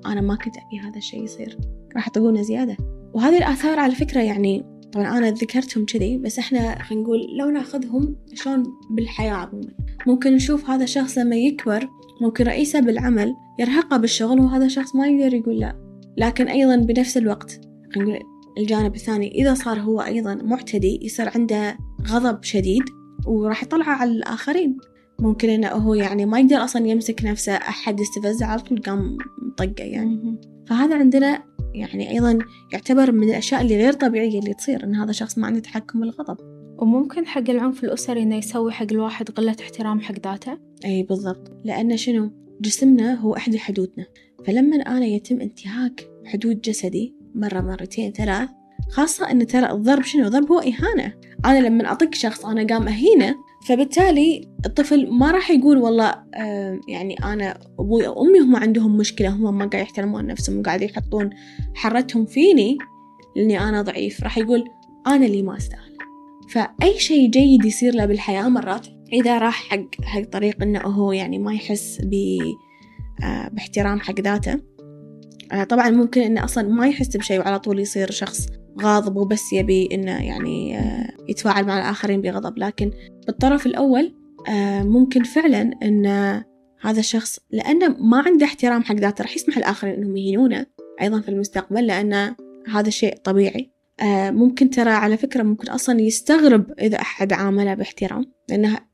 [0.07, 1.59] أنا ما كنت أبي هذا الشيء يصير
[1.97, 2.77] راح يطقونه زيادة.
[3.15, 8.17] وهذه الآثار على فكرة يعني طبعا أنا ذكرتهم كذي بس إحنا خلينا نقول لو ناخذهم
[8.35, 9.69] شلون بالحياة عموما.
[10.07, 11.89] ممكن نشوف هذا الشخص لما يكبر
[12.21, 16.01] ممكن رئيسه بالعمل يرهقه بالشغل وهذا الشخص ما يقدر يقول لا.
[16.17, 17.61] لكن أيضا بنفس الوقت
[17.97, 18.19] نقول
[18.59, 22.83] الجانب الثاني إذا صار هو أيضا معتدي يصير عنده غضب شديد
[23.27, 24.77] وراح يطلعه على الآخرين.
[25.19, 29.19] ممكن إنه هو يعني ما يقدر أصلا يمسك نفسه أحد يستفزه على طول قام
[29.57, 30.41] طقه يعني.
[30.67, 31.43] فهذا عندنا
[31.75, 32.39] يعني أيضا
[32.73, 36.37] يعتبر من الأشياء اللي غير طبيعية اللي تصير إن هذا شخص ما عنده تحكم بالغضب.
[36.79, 41.53] وممكن حق العنف الأسري إنه يسوي حق الواحد قلة احترام حق ذاته؟ إي بالضبط.
[41.65, 44.07] لأن شنو؟ جسمنا هو أحد حدودنا.
[44.47, 48.49] فلما أنا يتم انتهاك حدود جسدي مرة مرتين ثلاث
[48.91, 51.15] خاصة إن ترى الضرب شنو؟ الضرب هو إهانة.
[51.45, 53.35] أنا لما أطق شخص أنا قام أهينه
[53.69, 56.15] فبالتالي الطفل ما راح يقول والله
[56.89, 61.31] يعني أنا أبوي أو أمي هم عندهم مشكلة هم ما قاعد يحترمون نفسهم وقاعد يحطون
[61.75, 62.79] حرتهم فيني
[63.37, 64.23] لأني أنا ضعيف.
[64.23, 64.65] راح يقول
[65.07, 65.95] أنا اللي ما أستاهل.
[66.51, 71.39] فأي شيء جيد يصير له بالحياة مرات إذا راح حق حق طريق إنه هو يعني
[71.39, 72.15] ما يحس ب
[73.23, 74.61] آه، باحترام حق ذاته
[75.53, 78.47] آه، طبعا ممكن إنه أصلا ما يحس بشيء وعلى طول يصير شخص
[78.83, 82.91] غاضب وبس يبي إنه يعني آه، يتفاعل مع الآخرين بغضب لكن
[83.27, 84.15] بالطرف الأول
[84.49, 86.07] آه، ممكن فعلا إن
[86.81, 90.67] هذا الشخص لأنه ما عنده احترام حق ذاته راح يسمح الآخرين إنهم يهينونه
[91.03, 92.35] أيضا في المستقبل لأن
[92.69, 93.71] هذا شيء طبيعي.
[94.01, 98.89] آه، ممكن ترى على فكرة ممكن أصلا يستغرب إذا أحد عامله باحترام لأنها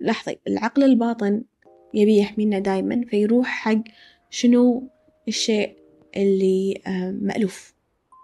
[0.00, 1.42] لحظة العقل الباطن
[1.94, 3.82] يبي يحمينا دايما فيروح حق
[4.30, 4.90] شنو
[5.28, 5.76] الشيء
[6.16, 6.82] اللي
[7.22, 7.77] مألوف.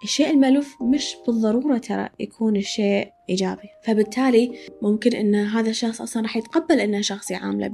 [0.05, 3.69] الشيء المألوف مش بالضرورة ترى يكون الشيء إيجابي.
[3.83, 7.73] فبالتالي ممكن إن هذا الشخص أصلا راح يتقبل إنه شخص يعامله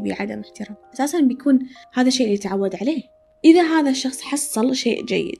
[0.00, 0.76] بعدم احترام.
[0.94, 1.58] أساسا بيكون
[1.92, 3.02] هذا الشيء اللي تعود عليه.
[3.44, 5.38] إذا هذا الشخص حصل شيء جيد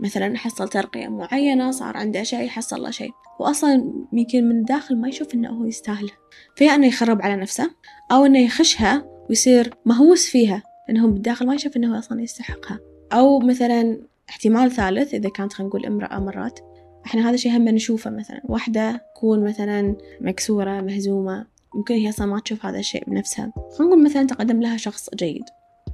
[0.00, 5.08] مثلا حصل ترقية معينة صار عنده شيء حصل له شيء وأصلا يمكن من الداخل ما
[5.08, 6.12] يشوف إنه هو يستاهله.
[6.56, 7.70] فيا إنه يخرب على نفسه
[8.12, 10.62] أو إنه يخشها ويصير مهووس فيها
[11.00, 12.80] هو بالداخل ما يشوف هو أصلا يستحقها.
[13.12, 16.60] أو مثلا احتمال ثالث إذا كانت خلينا نقول امرأة مرات.
[17.06, 18.40] إحنا هذا الشيء هم نشوفه مثلا.
[18.44, 23.52] واحدة تكون مثلا مكسورة مهزومة ممكن هي أصلا ما تشوف هذا الشيء بنفسها.
[23.78, 25.44] خلينا نقول مثلا تقدم لها شخص جيد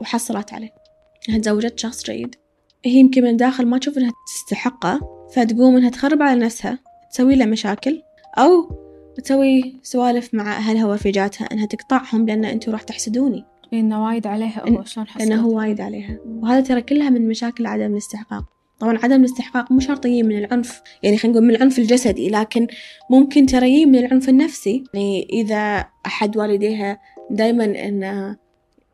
[0.00, 0.70] وحصلت عليه.
[1.28, 2.34] إنها تزوجت شخص جيد.
[2.84, 6.78] هي يمكن من الداخل ما تشوف إنها تستحقه فتقوم إنها تخرب على نفسها
[7.10, 8.02] تسوي له مشاكل
[8.38, 8.84] أو
[9.24, 13.44] تسوي سوالف مع أهلها ورفيجاتها إنها تقطعهم لأن أنتم راح تحسدوني.
[13.72, 16.18] لأنه وايد عليها هو شلون حصلت لأنه هو وايد عليها.
[16.26, 18.44] وهذا ترى كلها من مشاكل عدم الاستحقاق.
[18.80, 22.66] طبعا عدم الاستحقاق مو شرط يجي من العنف يعني خلينا نقول من العنف الجسدي لكن
[23.10, 24.84] ممكن ترى يجي من العنف النفسي.
[24.94, 26.98] يعني إذا أحد والديها
[27.30, 28.36] دايما إنه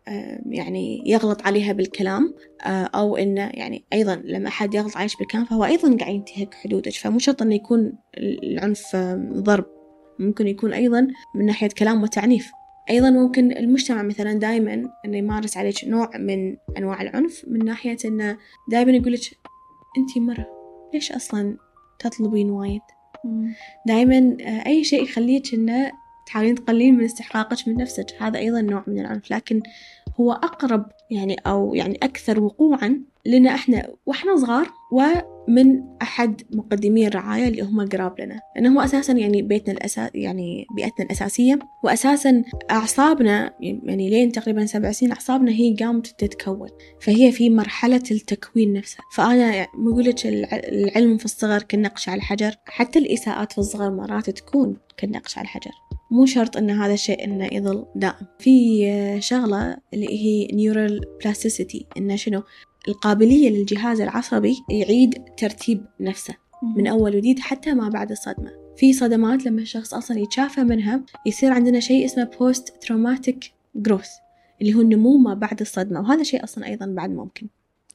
[0.09, 2.35] آه، يعني يغلط عليها بالكلام
[2.67, 6.93] آه، أو إنه يعني أيضا لما أحد يغلط عليك بالكلام فهو أيضا قاعد ينتهك حدودك
[6.93, 8.97] فمو شرط إنه يكون العنف
[9.33, 9.65] ضرب.
[10.19, 12.51] ممكن يكون أيضا من ناحية كلام وتعنيف.
[12.90, 18.38] أيضا ممكن المجتمع مثلا دائما إنه يمارس عليك نوع من أنواع العنف من ناحية إنه
[18.71, 19.21] دائما يقولك
[19.99, 20.47] أنتي مرة
[20.95, 21.57] ليش أصلا
[21.99, 22.81] تطلبين وايد.
[23.87, 25.93] دائما آه، أي شيء يخليك إنه
[26.27, 29.62] تحاولين تقللين من استحقاقك من نفسك هذا أيضا نوع من العنف لكن
[30.21, 37.49] هو أقرب يعني أو يعني أكثر وقوعا لنا إحنا وإحنا صغار ومن أحد مقدمي الرعاية
[37.49, 38.41] اللي هم قراب لنا.
[38.57, 41.59] لأنه هو أساسا يعني بيتنا الأساس يعني بيئتنا الأساسية.
[41.85, 46.69] وأساسا أعصابنا يعني لين تقريبا سبع سنين أعصابنا هي قامت تتكون.
[47.01, 49.03] فهي في مرحلة التكوين نفسها.
[49.17, 52.55] فأنا يعني يقولك العلم في الصغر كالنقش على الحجر.
[52.65, 55.89] حتى الإساءات في الصغر مرات تكون كالنقش على الحجر.
[56.11, 58.27] مو شرط إن هذا الشيء إنه يظل دائم.
[58.38, 62.42] في شغلة اللي هي neural plasticity انه شنو؟
[62.88, 66.35] القابلية للجهاز العصبي يعيد ترتيب نفسه
[66.77, 68.61] من أول وجديد حتى ما بعد الصدمة.
[68.77, 74.09] في صدمات لما الشخص أصلا يتشافى منها يصير عندنا شيء اسمه post traumatic growth
[74.61, 77.46] اللي هو النمو ما بعد الصدمة وهذا شيء أصلا أيضا بعد ممكن.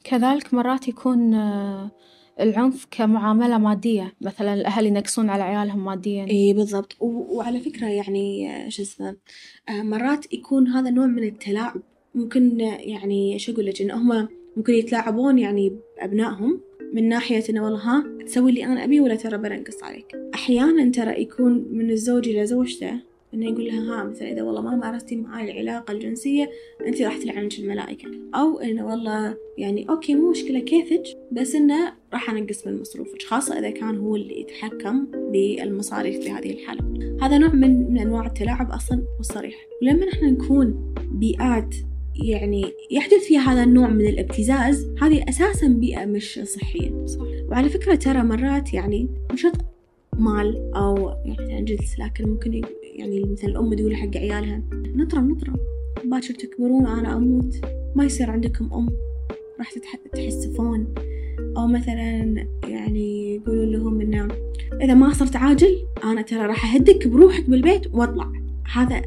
[0.04, 1.91] كذلك مرات يكون آه،
[2.39, 4.13] العنف كمعاملة مادية.
[4.21, 6.26] مثلا الأهل ينقصون على عيالهم ماديا.
[6.30, 6.95] إي بالضبط.
[7.00, 9.15] و- وعلى فكرة يعني شو اسمه
[9.69, 11.82] آه، مرات يكون هذا نوع من التلاعب.
[12.15, 16.60] ممكن يعني شو أقول لك إن هم ممكن يتلاعبون يعني بأبنائهم
[16.93, 20.15] من ناحية إنه والله ها تسوي اللي أنا أبيه ولا ترى بنقص عليك.
[20.34, 23.00] أحيانا ترى يكون من الزوج إلى زوجته
[23.36, 26.50] إنه يقول لها ها مثلا إذا والله ما مارستي معاي العلاقة الجنسية
[26.88, 28.08] انت راح تلعنك الملائكة.
[28.36, 33.60] أو إنه والله يعني أوكي مو مشكلة كيفك بس إنه راح أنقص من مصروفك خاصة
[33.60, 37.17] إذا كان هو اللي يتحكم بالمصاريف في هذه الحالة.
[37.21, 39.56] هذا نوع من من أنواع التلاعب أصلا والصريح.
[39.82, 41.76] ولما نحن نكون بيئات
[42.24, 47.06] يعني يحدث فيها هذا النوع من الابتزاز هذه أساسا بيئة مش صحية.
[47.06, 47.21] صح.
[47.50, 49.48] وعلى فكرة ترى مرات يعني مش
[50.19, 52.62] مال أو يعني جنس لكن ممكن
[52.95, 54.62] يعني مثلا الأم تقول حق عيالها
[54.95, 55.55] نطرم نطرم
[56.05, 57.55] باكر تكبرون أنا أموت
[57.95, 58.89] ما يصير عندكم أم
[59.60, 60.93] راح تتح- تحسفون
[61.58, 64.27] أو مثلا يعني يقولون لهم إنه
[64.81, 68.31] إذا ما صرت عاجل أنا ترى راح أهدك بروحك بالبيت وأطلع
[68.73, 69.01] هذا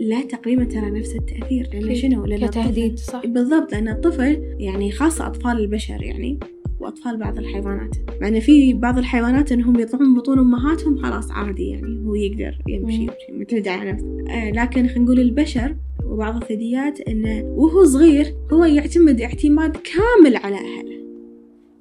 [0.00, 1.94] لا تقريبا ترى نفس التأثير لأن.
[1.94, 6.38] شنو؟ لأن كتهديد صح بالضبط لأن الطفل يعني خاصة أطفال البشر يعني
[6.80, 7.96] وأطفال بعض الحيوانات.
[8.20, 13.06] مع أن في بعض الحيوانات أنهم يطلعون بطون أمهاتهم خلاص عادي يعني هو يقدر يمشي
[13.32, 19.20] معتمد على نفسه آه لكن خلينا نقول البشر وبعض الثدييات أنه وهو صغير هو يعتمد
[19.20, 21.00] اعتماد كامل على أهله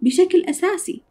[0.01, 1.01] بشكل أساسي.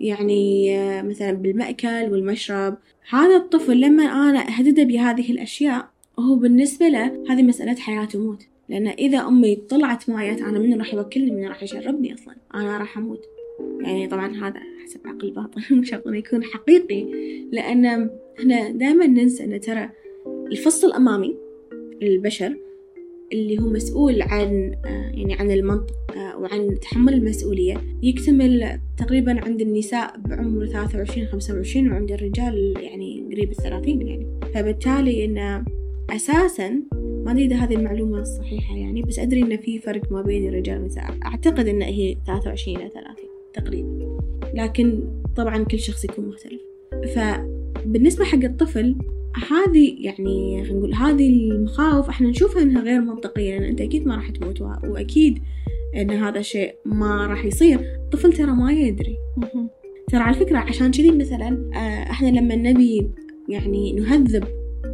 [0.00, 2.76] يعني آه، مثلا بالمأكل والمشرب.
[3.10, 8.46] هذا الطفل لما أنا أهدده بهذه الأشياء هو بالنسبة له هذه مسألة حياة وموت.
[8.68, 12.34] لأن إذا أمي طلعت معي أنا من راح يوكلني من راح يشربني أصلا.
[12.54, 13.24] أنا راح أموت.
[13.80, 17.04] يعني طبعا هذا حسب عقل باطن مش إنه يكون حقيقي.
[17.52, 19.90] لأن إحنا دائما ننسى أن ترى
[20.26, 21.36] الفص الأمامي
[22.02, 22.56] للبشر
[23.32, 29.60] اللي هو مسؤول عن آه، يعني عن المنطق آه، وعن تحمل المسؤولية يكتمل تقريبا عند
[29.60, 34.26] النساء بعمر 23 25 وعند الرجال يعني قريب الثلاثين يعني.
[34.54, 35.64] فبالتالي إن
[36.10, 36.82] أساسا
[37.24, 40.78] ما أدري إذا هذه المعلومة الصحيحة يعني بس أدري إن في فرق ما بين الرجال
[40.78, 41.18] والنساء.
[41.26, 43.14] أعتقد إن هي 23 إلى 30
[43.54, 44.18] تقريبا.
[44.54, 45.00] لكن
[45.36, 46.60] طبعا كل شخص يكون مختلف.
[47.14, 48.96] فبالنسبة حق الطفل
[49.50, 54.16] هذه يعني خلينا نقول هذه المخاوف إحنا نشوفها إنها غير منطقية لأن أنت أكيد ما
[54.16, 55.38] راح تموت وأكيد
[55.96, 57.78] إن هذا الشيء ما راح يصير.
[57.78, 59.16] الطفل ترى ما يدري.
[60.08, 63.10] ترى على فكرة عشان كذي مثلا آه، إحنا لما نبي
[63.48, 64.44] يعني نهذب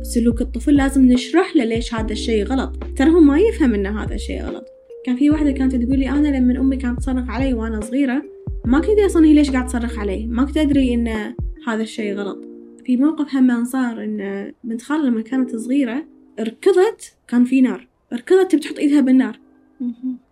[0.03, 4.15] سلوك الطفل لازم نشرح له ليش هذا الشيء غلط ترى هو ما يفهم إن هذا
[4.15, 4.65] الشيء غلط
[5.05, 8.23] كان في واحدة كانت تقول لي أنا لما أمي كانت تصرخ علي وأنا صغيرة
[8.65, 11.35] ما كنت أدري أصلا هي ليش قاعد تصرخ علي ما كنت أدري إن
[11.67, 12.49] هذا الشيء غلط
[12.85, 16.05] في موقف هم صار إن بنت خالة لما كانت صغيرة
[16.41, 19.39] ركضت كان في نار ركضت تبي تحط إيدها بالنار.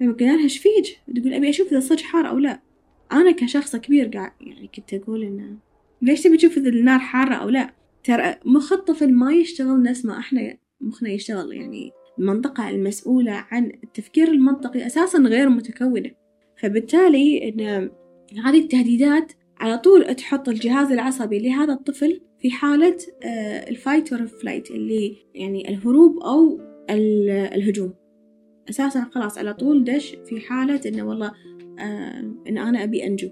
[0.00, 2.60] لما قلنا لها إيش فيك؟ تقول أبي أشوف إذا صدق حار أو لا.
[3.12, 5.56] أنا كشخص كبير قاعد يعني كنت أقول انه
[6.02, 7.70] ليش تبي تشوف إذا النار حارة أو لا؟
[8.08, 14.28] ترى مخ الطفل ما يشتغل نفس ما إحنا مخنا يشتغل يعني المنطقة المسؤولة عن التفكير
[14.28, 16.10] المنطقي أساسا غير متكونة.
[16.62, 17.90] فبالتالي إن
[18.44, 22.96] هذه التهديدات على طول تحط الجهاز العصبي لهذا الطفل في حالة
[23.68, 27.94] ال fight or flight اللي يعني الهروب أو ال- الهجوم.
[28.70, 31.32] أساسا خلاص على طول دش في حالة إنه والله
[31.78, 33.28] آه إن أنا أبي أنجو.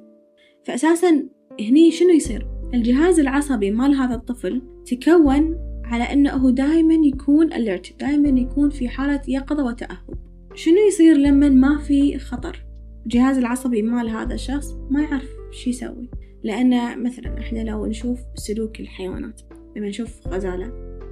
[0.64, 1.28] فأساسا
[1.60, 7.98] هني شنو يصير؟ الجهاز العصبي مال هذا الطفل تكون على إنه هو دائما يكون alert
[8.00, 10.14] دائما يكون في حالة يقظة وتأهب.
[10.54, 12.64] شنو يصير لما ما في خطر؟
[13.04, 16.10] الجهاز العصبي مال هذا الشخص ما يعرف شو يسوي.
[16.44, 19.40] لأن مثلا إحنا لو نشوف سلوك الحيوانات
[19.76, 20.66] لما نشوف غزالة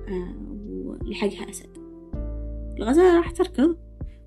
[0.08, 0.34] آه
[0.84, 1.68] ولحقها أسد.
[2.78, 3.76] الغزالة راح تركض.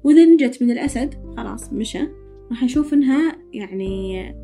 [0.04, 2.08] وإذا نجت من الأسد خلاص مشى.
[2.52, 4.36] راح نشوف إنها يعني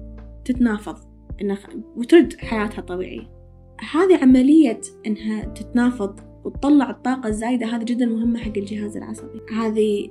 [0.45, 1.12] تتنافض.
[1.41, 1.57] إنها
[1.95, 3.29] وترد حياتها طبيعية
[3.93, 9.41] هذه عملية إنها تتنافض وتطلع الطاقة الزايدة هذه جدا مهمة حق الجهاز العصبي.
[9.55, 10.09] هذه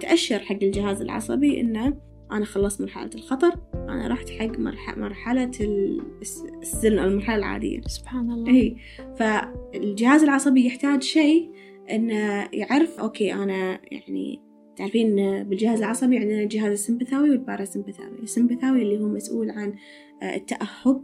[0.00, 1.96] تأشر حق الجهاز العصبي إنه
[2.32, 7.80] أنا خلصت مرحلة الخطر أنا رحت حق مرح- مرحلة ال- الس- السن أو المرحلة العادية.
[7.86, 8.52] سبحان الله.
[8.54, 8.76] إيه
[9.16, 11.50] فالجهاز العصبي يحتاج شيء
[11.90, 14.40] إنه يعرف أوكي أنا يعني
[14.76, 18.18] تعرفين بالجهاز العصبي عندنا الجهاز السمبثاوي والباراسمبثاوي.
[18.22, 19.74] السمبثاوي اللي هو مسؤول عن
[20.22, 21.02] التأهب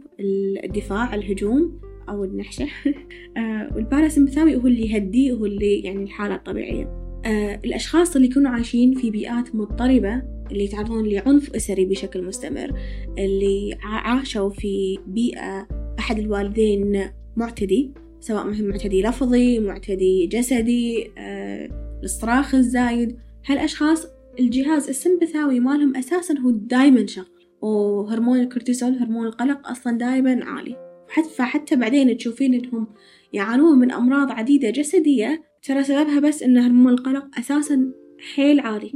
[0.63, 2.67] الدفاع الهجوم أو النحشة.
[3.37, 7.01] آه، والباراسمبثاوي هو اللي يهدي هو اللي يعني الحالة الطبيعية.
[7.25, 10.21] آه، الأشخاص اللي يكونوا عايشين في بيئات مضطربة
[10.51, 12.79] اللي يتعرضون لعنف أسري بشكل مستمر
[13.17, 15.67] اللي عاشوا في بيئة
[15.99, 21.69] أحد الوالدين معتدي سواء معتدي لفظي معتدي جسدي آه،
[22.03, 23.17] الصراخ الزايد.
[23.45, 24.07] هالأشخاص
[24.39, 27.40] الجهاز السمبثاوي مالهم أساسا هو دايما شغال.
[27.61, 30.75] وهرمون الكورتيزول هرمون القلق أصلا دايما عالي.
[31.09, 32.87] حتى فحتى بعدين تشوفين إنهم
[33.33, 37.91] يعانون من أمراض عديدة جسدية ترى سببها بس إن هرمون القلق أساسا
[38.35, 38.91] حيل عالي.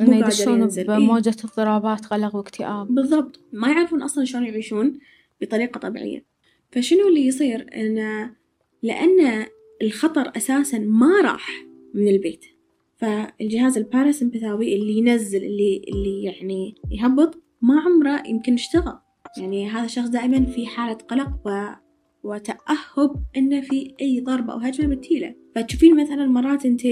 [0.00, 0.90] إنه يدشون ينزل.
[0.90, 0.98] إيه.
[0.98, 2.94] بموجة اضطرابات قلق واكتئاب.
[2.94, 3.40] بالضبط.
[3.52, 4.98] ما يعرفون أصلا شلون يعيشون
[5.40, 6.24] بطريقة طبيعية.
[6.72, 8.30] فشنو اللي يصير؟ إن
[8.82, 9.46] لأن
[9.82, 12.44] الخطر أساسا ما راح من البيت.
[12.96, 18.98] فالجهاز الباراسمبثاوي اللي ينزل اللي اللي يعني يهبط ما عمره يمكن اشتغل.
[19.38, 21.66] يعني هذا الشخص دائما في حالة قلق و...
[22.22, 25.34] وتأهب إنه في أي ضربة أو هجمة بتجيله.
[25.54, 26.82] فتشوفين مثلا مرات أنت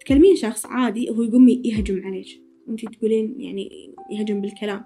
[0.00, 2.42] تكلمين شخص عادي وهو يقوم يهجم عليك.
[2.66, 4.84] وأنت تقولين يعني يهجم بالكلام.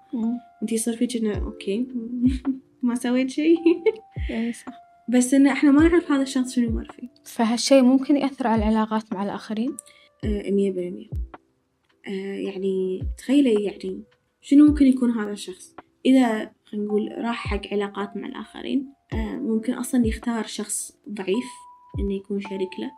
[0.63, 1.87] أنت يصير فيك إنه okay
[2.83, 3.57] ما سويت شيء.
[4.31, 4.73] اي صح.
[5.09, 7.09] بس انه إحنا ما نعرف هذا الشخص شنو مر فيه.
[7.25, 9.77] فهالشيء ممكن يأثر على العلاقات مع الآخرين؟
[10.25, 11.11] آه، مية بالمية.
[12.09, 14.03] آه، يعني تخيلي يعني
[14.45, 15.75] شنو ممكن يكون هذا الشخص؟
[16.07, 21.45] إذا خلينا نقول راح حق علاقات مع الآخرين آه، ممكن أصلا يختار شخص ضعيف
[21.99, 22.91] إنه يكون شريك له.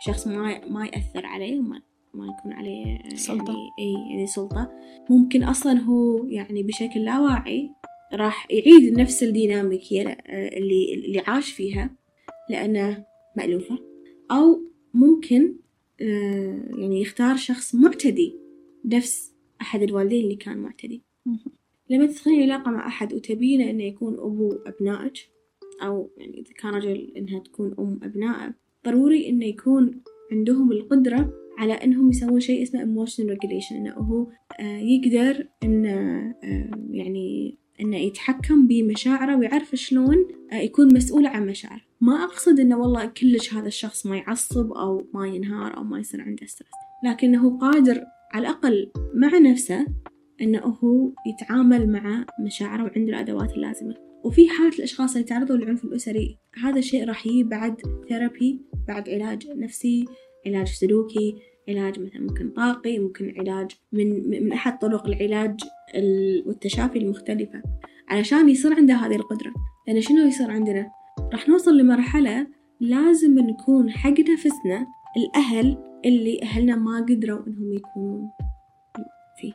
[0.00, 1.82] شخص ما ما يأثر عليه وما
[2.14, 3.52] ما يكون عليه سلطة.
[3.52, 4.70] يعني إي يعني سلطة.
[5.10, 7.70] ممكن أصلا هو يعني بشكل لا واعي
[8.12, 11.90] راح يعيد نفس الديناميكية اللي اللي عاش فيها
[12.50, 13.04] لأنه
[13.36, 13.78] مألوفة.
[14.30, 14.60] أو
[14.94, 15.54] ممكن
[16.00, 18.38] آه، يعني يختار شخص معتدي
[18.84, 19.33] نفس
[19.64, 21.02] أحد الوالدين اللي كان معتدي.
[21.90, 25.12] لما تدخلين علاقة مع أحد وتبينه إنه يكون أبو أبنائك
[25.82, 28.54] أو يعني إذا كان رجل إنها تكون أم أبنائه
[28.86, 30.00] ضروري إنه يكون
[30.32, 34.26] عندهم القدرة على إنهم يسوون شيء اسمه emotional regulation إنه هو
[34.60, 35.90] آه، يقدر إنه
[36.44, 40.16] آه، يعني إنه يتحكم بمشاعره ويعرف شلون
[40.52, 41.82] آه، يكون مسؤول عن مشاعره.
[42.00, 46.20] ما أقصد إنه والله كلش هذا الشخص ما يعصب أو ما ينهار أو ما يصير
[46.20, 46.72] عنده stress
[47.04, 48.04] لكنه قادر
[48.34, 49.86] على الأقل مع نفسه
[50.40, 53.94] إنه هو يتعامل مع مشاعره وعنده الأدوات اللازمة.
[54.24, 57.76] وفي حالة الأشخاص اللي تعرضوا للعنف الأسري هذا الشيء راح يجي بعد
[58.08, 60.04] therapy بعد علاج نفسي
[60.46, 61.34] علاج سلوكي
[61.68, 65.60] علاج مثلا ممكن طاقي ممكن علاج من من أحد طرق العلاج
[65.94, 67.62] ال- والتشافي المختلفة.
[68.08, 69.52] علشان يصير عنده هذه القدرة.
[69.88, 70.86] لأن شنو يصير عندنا؟
[71.32, 72.46] راح نوصل لمرحلة
[72.80, 74.86] لازم نكون حق نفسنا
[75.16, 78.30] الأهل اللي أهلنا ما قدروا إنهم يكونون
[79.40, 79.52] فيه.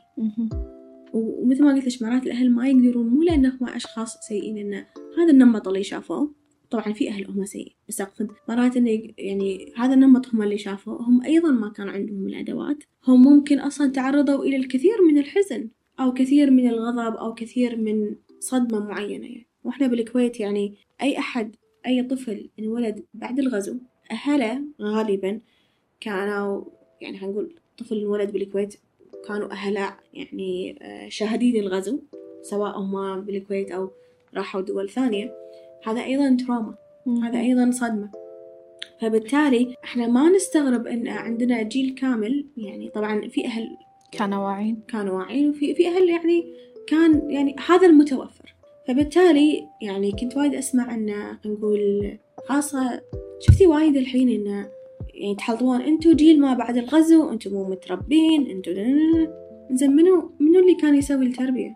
[1.14, 4.86] ومثل ما قلت لك مرات الأهل ما يقدرون مو لأنهم أشخاص سيئين إنه
[5.18, 6.34] هذا النمط اللي شافوه
[6.70, 11.01] طبعا في أهل هم سيئين بس أقصد مرات إنه يعني هذا النمط هم اللي شافوه
[11.01, 12.84] هم أيضا ما كان عندهم الأدوات.
[13.07, 18.16] هم ممكن أصلا تعرضوا إلى الكثير من الحزن أو كثير من الغضب أو كثير من
[18.39, 19.47] صدمة معينة يعني.
[19.64, 21.55] وإحنا بالكويت يعني أي أحد
[21.86, 23.76] أي طفل انولد بعد الغزو
[24.12, 25.39] أهله غالبا
[25.99, 26.64] كانوا
[27.01, 28.76] يعني خلينا نقول طفل انولد بالكويت
[29.28, 31.99] كانوا أهله يعني آه، شاهدين الغزو
[32.41, 33.91] سواء هم بالكويت أو
[34.34, 35.34] راحوا دول ثانية.
[35.84, 36.76] هذا أيضا تروما
[37.24, 38.10] هذا أيضا صدمة.
[39.01, 43.78] فبالتالي إحنا ما نستغرب إن عندنا جيل كامل يعني طبعا في أهل
[44.12, 44.82] كانوا واعين.
[44.88, 46.53] كانوا واعيين وفي في أهل يعني
[46.88, 48.55] كان يعني هذا المتوفر.
[48.88, 53.01] فبالتالي يعني كنت وايد أسمع إن نقول خاصة
[53.40, 54.70] شفتي وايد الحين انه
[55.14, 58.72] يعني تحلطون أنتو جيل ما بعد الغزو أنتو مو متربين أنتو
[59.72, 61.76] زين منو منو اللي كان يسوي التربية؟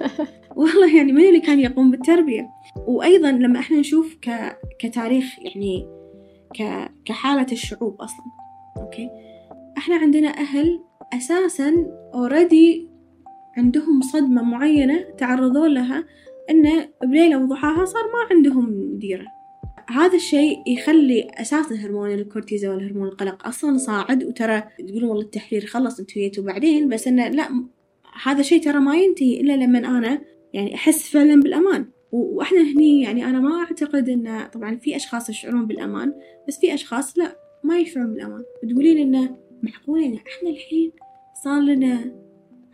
[0.56, 2.48] والله يعني منو اللي كان يقوم بالتربية؟
[2.86, 4.58] وأيضا لما إحنا نشوف ك...
[4.78, 5.86] كتاريخ يعني
[6.54, 6.90] ك...
[7.04, 8.24] كحالة الشعوب أصلا
[8.76, 9.10] okay؟
[9.78, 10.80] إحنا عندنا أهل
[11.12, 12.88] أساسا already
[13.56, 16.04] عندهم صدمة معينة تعرضوا لها
[16.50, 19.41] إنه بليلة وضحاها صار ما عندهم ديرة.
[19.92, 26.00] هذا الشيء يخلي أساسا هرمون الكورتيزول هرمون القلق أصلا صاعد وترى تقولون والله التحرير خلص
[26.00, 27.64] أنتوا جيتوا بعدين بس إنه لا
[28.22, 30.22] هذا الشيء ترى ما ينتهي إلا لما أنا
[30.52, 31.86] يعني أحس فعلا بالأمان.
[32.12, 36.14] و- وإحنا هني يعني أنا ما أعتقد إن طبعا في أشخاص يشعرون بالأمان
[36.48, 38.42] بس في أشخاص لا ما يشعرون بالأمان.
[38.64, 40.92] وتقولين إنه معقول؟ إن إحنا الحين
[41.44, 42.12] صار لنا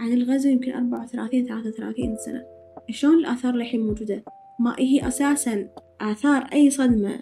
[0.00, 2.42] عن الغزو يمكن أربعة وثلاثين ثلاثة وثلاثين سنة.
[2.90, 4.24] شلون الآثار الحين موجودة؟
[4.60, 5.68] ما هي أساسا
[6.01, 7.18] آثار أي صدمة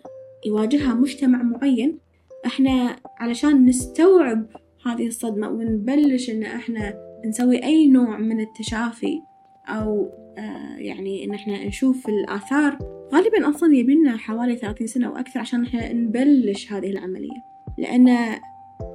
[0.47, 1.99] يواجهها مجتمع معين
[2.47, 4.47] إحنا علشان نستوعب
[4.87, 6.95] هذه الصدمة ونبلش إن إحنا
[7.27, 9.20] نسوي أي نوع من التشافي
[9.68, 12.79] أو آه يعني إن إحنا نشوف الآثار
[13.14, 17.43] غالبا أصلا يبينا حوالي ثلاثين سنة أو أكثر عشان إحنا نبلش هذه العملية.
[17.79, 18.16] لأن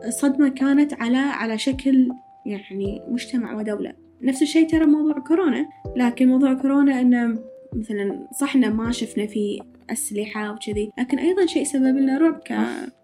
[0.06, 2.10] الصدمة كانت على على شكل
[2.46, 3.94] يعني مجتمع ودولة.
[4.22, 7.40] نفس الشيء ترى موضوع كورونا لكن موضوع كورونا إنه
[7.76, 9.60] مثلا صح إنه ما شفنا فيه
[9.92, 10.92] أسلحة وكذي.
[11.00, 12.54] لكن أيضا شيء سبب لنا رعب ك...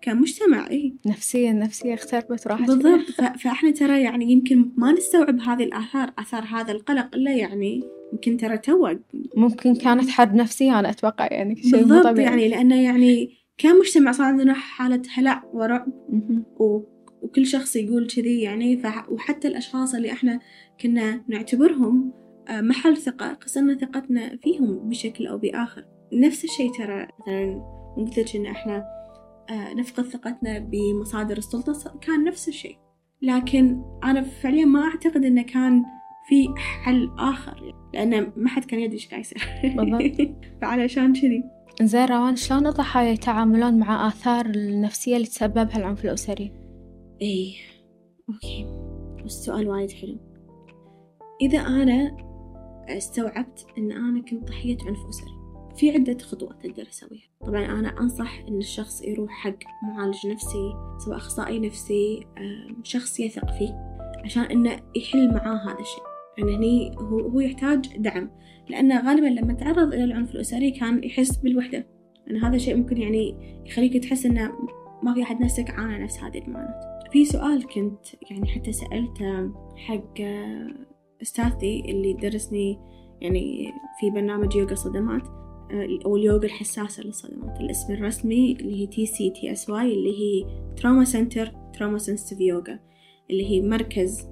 [0.02, 0.94] كمجتمع إيه.
[1.06, 3.12] نفسيا نفسيا اختربت راحت بالضبط.
[3.12, 3.22] ف...
[3.22, 7.84] فإحنا ترى يعني يمكن ما نستوعب هذه الآثار آثار هذا القلق إلا يعني
[8.14, 9.00] يمكن ترى توه
[9.36, 12.26] ممكن كانت حرب نفسية أنا أتوقع يعني شيء بالضبط طبيعي.
[12.26, 15.88] يعني لأنه يعني كمجتمع صار عندنا حالة هلع ورعب.
[16.60, 16.82] و...
[17.22, 18.78] وكل شخص يقول كذي يعني.
[18.78, 18.88] ف...
[19.10, 20.40] وحتى الأشخاص اللي إحنا
[20.82, 22.14] كنا نعتبرهم
[22.50, 25.86] آه، محل ثقة خسرنا ثقتنا فيهم بشكل أو بآخر.
[26.14, 27.62] نفس الشيء ترى مثلا
[27.98, 28.98] لك إن إحنا
[29.50, 32.78] آه، نفقد ثقتنا بمصادر السلطة كان نفس الشيء.
[33.22, 35.84] لكن أنا فعليا ما أعتقد إنه كان
[36.30, 39.42] في حل آخر لأن ما حد كان يدري إيش قاعد يصير.
[39.64, 40.36] بالضبط.
[40.62, 41.44] فعلشان كذي.
[41.82, 46.52] زين روان شلون الضحايا يتعاملون مع آثار النفسية اللي تسببها العنف الأسري؟
[47.22, 47.54] إيه
[48.30, 48.66] أوكي.
[49.26, 50.18] السؤال وايد حلو.
[51.42, 52.18] إذا أنا
[52.90, 55.37] استوعبت إن أنا كنت ضحية عنف أسري
[55.78, 57.28] في عدة خطوات أقدر أسويها.
[57.42, 60.74] طبعا أنا أنصح إن الشخص يروح حق معالج نفسي
[61.06, 62.20] سواء أخصائي نفسي
[62.84, 66.04] شخص يثق فيه عشان إنه يحل معاه هذا الشيء.
[66.38, 68.30] يعني هني هو, يحتاج دعم
[68.70, 71.88] لأنه غالبا لما تعرض إلى العنف الأسري كان يحس بالوحدة.
[72.30, 74.52] أن هذا الشيء ممكن يعني يخليك تحس إنه
[75.04, 77.00] ما في أحد نفسك عانى نفس هذه المعاناة.
[77.12, 80.22] في سؤال كنت يعني حتى سألته حق
[81.22, 82.80] أستاذتي اللي درسني
[83.22, 85.37] يعني في برنامج يوغا صدمات.
[86.06, 90.46] أو اليوغا الحساسة للصدمات الاسم الرسمي اللي هي تي سي تي اس واي اللي هي
[90.76, 92.80] Trauma Center Trauma Sensitive Yoga
[93.30, 94.28] اللي هي مركز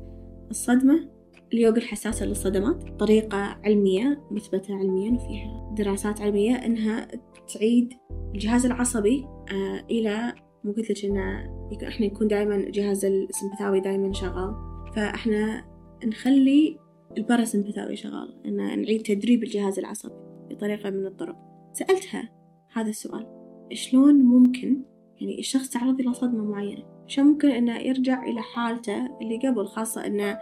[0.51, 1.09] الصدمة
[1.53, 7.07] اليوغا الحساسة للصدمات طريقة علمية مثبتة علميا وفيها دراسات علمية إنها
[7.53, 7.93] تعيد
[8.33, 10.33] الجهاز العصبي آه إلى
[10.65, 11.55] مو قلت لك إنه
[11.87, 14.55] إحنا يكون دائما جهاز السمبثاوي دائما شغال.
[14.95, 15.65] فإحنا
[16.05, 16.77] نخلي
[17.17, 18.41] الباراسمبثاوي شغال.
[18.45, 20.24] إن نعيد تدريب الجهاز العصبي.
[20.55, 21.35] بطريقة من الطرق.
[21.73, 22.29] سألتها
[22.73, 23.27] هذا السؤال
[23.73, 24.81] شلون ممكن؟
[25.21, 26.83] يعني الشخص تعرض إلى صدمة معينة.
[27.07, 30.37] شلون ممكن إنه يرجع إلى حالته اللي قبل خاصة إنه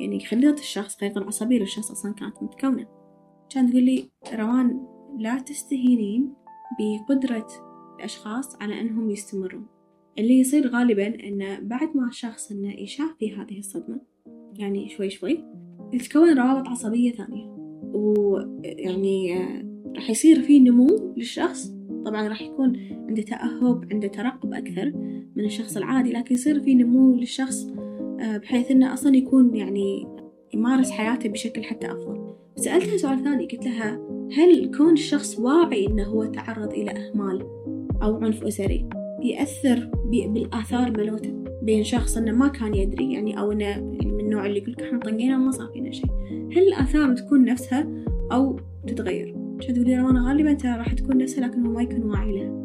[0.00, 2.86] يعني خليط الشخص خليط العصبية للشخص أصلا كانت متكونة.
[3.50, 4.86] كانت تقول لي روان
[5.18, 6.34] لا تستهينين
[6.78, 7.46] بقدرة
[7.98, 9.66] الأشخاص على أنهم يستمرون.
[10.18, 14.00] اللي يصير غالبا أنه بعد ما الشخص أنه يشاف في هذه الصدمة
[14.54, 15.44] يعني شوي شوي
[15.92, 17.57] تتكون روابط عصبية ثانية.
[17.94, 19.38] ويعني
[19.96, 21.74] راح يصير في نمو للشخص.
[22.04, 22.76] طبعا راح يكون
[23.08, 24.92] عنده تأهب عنده ترقب أكثر
[25.36, 27.66] من الشخص العادي لكن يصير في نمو للشخص
[28.20, 30.06] بحيث إنه أصلا يكون يعني
[30.54, 32.34] يمارس حياته بشكل حتى أفضل.
[32.56, 34.00] سألتها سؤال ثاني قلت لها
[34.32, 37.42] هل كون الشخص واعي إنه هو تعرض إلى إهمال
[38.02, 38.88] أو عنف أسري
[39.22, 44.46] يأثر بالآثار ملوته؟ بين شخص إنه ما كان يدري يعني أو إنه يعني من النوع
[44.46, 46.10] اللي يقولك إحنا طنقينا وما صار فينا شيء.
[46.56, 47.88] هل الآثار تكون نفسها
[48.32, 52.32] أو تتغير؟ عشان تقولي أنا غالبا ترى راح تكون نفسها لكن هو ما يكون واعي
[52.32, 52.62] لها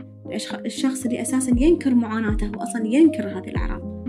[0.65, 4.07] الشخص اللي أساسا ينكر معاناته هو أصلا ينكر هذه الأعراض.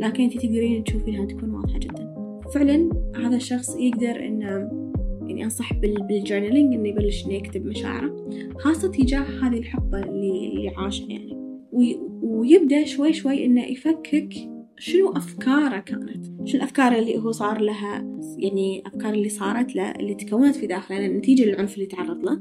[0.00, 2.14] لكن أنت تقدرين تشوفينها تكون واضحة جدا.
[2.54, 4.82] فعلا هذا الشخص يقدر إنه
[5.28, 5.72] يعني أنصح
[6.08, 8.26] بالجورنالينج إنه يبلش إنه يكتب مشاعره
[8.58, 11.32] خاصة تجاه هذه الحقبة اللي, اللي عاشها يعني
[12.22, 14.34] ويبدأ شوي شوي إنه يفكك
[14.82, 18.04] شنو أفكاره كانت؟ شنو الأفكار اللي هو صار لها
[18.38, 22.40] يعني الأفكار اللي صارت له اللي تكونت في داخله نتيجة للعنف اللي تعرض له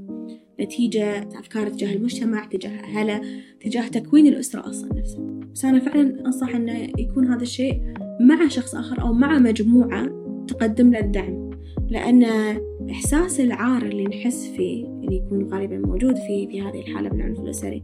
[0.62, 3.22] نتيجة أفكار تجاه المجتمع تجاه أهله
[3.60, 7.82] تجاه تكوين الأسرة أصلا نفسها بس أنا فعلا أنصح أنه يكون هذا الشيء
[8.22, 10.10] مع شخص آخر أو مع مجموعة
[10.48, 11.52] تقدم له الدعم.
[11.90, 12.24] لأن
[12.92, 17.40] إحساس العار اللي نحس فيه اللي يكون غالبا موجود في في هذه الحالة من العنف
[17.40, 17.84] الأسري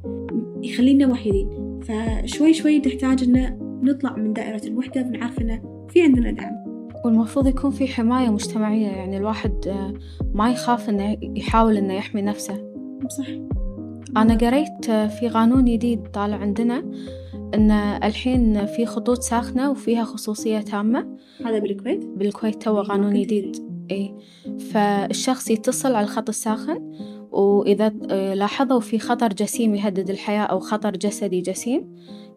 [0.63, 1.79] يخلينا وحيدين.
[1.81, 6.67] فشوي شوي نحتاج إنه نطلع من دائرة الوحدة ونعرف إنه في عندنا دعم.
[7.05, 9.75] والمفروض يكون في حماية مجتمعية يعني الواحد
[10.33, 12.71] ما يخاف إنه يحاول إنه يحمي نفسه.
[13.09, 13.27] صح.
[14.17, 16.83] أنا قريت في قانون جديد طالع عندنا
[17.53, 21.17] إن الحين في خطوط ساخنة وفيها خصوصية تامة.
[21.45, 23.55] هذا بالكويت؟ بالكويت تو قانون جديد.
[23.91, 24.15] إي.
[24.59, 26.91] فالشخص يتصل على الخط الساخن
[27.31, 27.89] وإذا
[28.33, 31.95] لاحظوا في خطر جسيم يهدد الحياة أو خطر جسدي جسيم.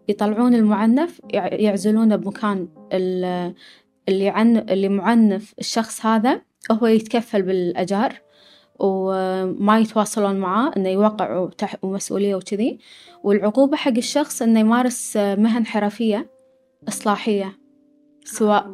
[0.09, 2.69] يطلعون المعنف يعزلونه بمكان
[4.09, 8.15] اللي عن اللي معنف الشخص هذا هو يتكفل بالأجار
[8.79, 12.79] وما يتواصلون معاه إنه يوقعوا تحت مسؤولية وكذي.
[13.25, 16.31] والعقوبة حق الشخص إنه يمارس مهن حرفية
[16.89, 17.59] إصلاحية
[18.25, 18.71] سواء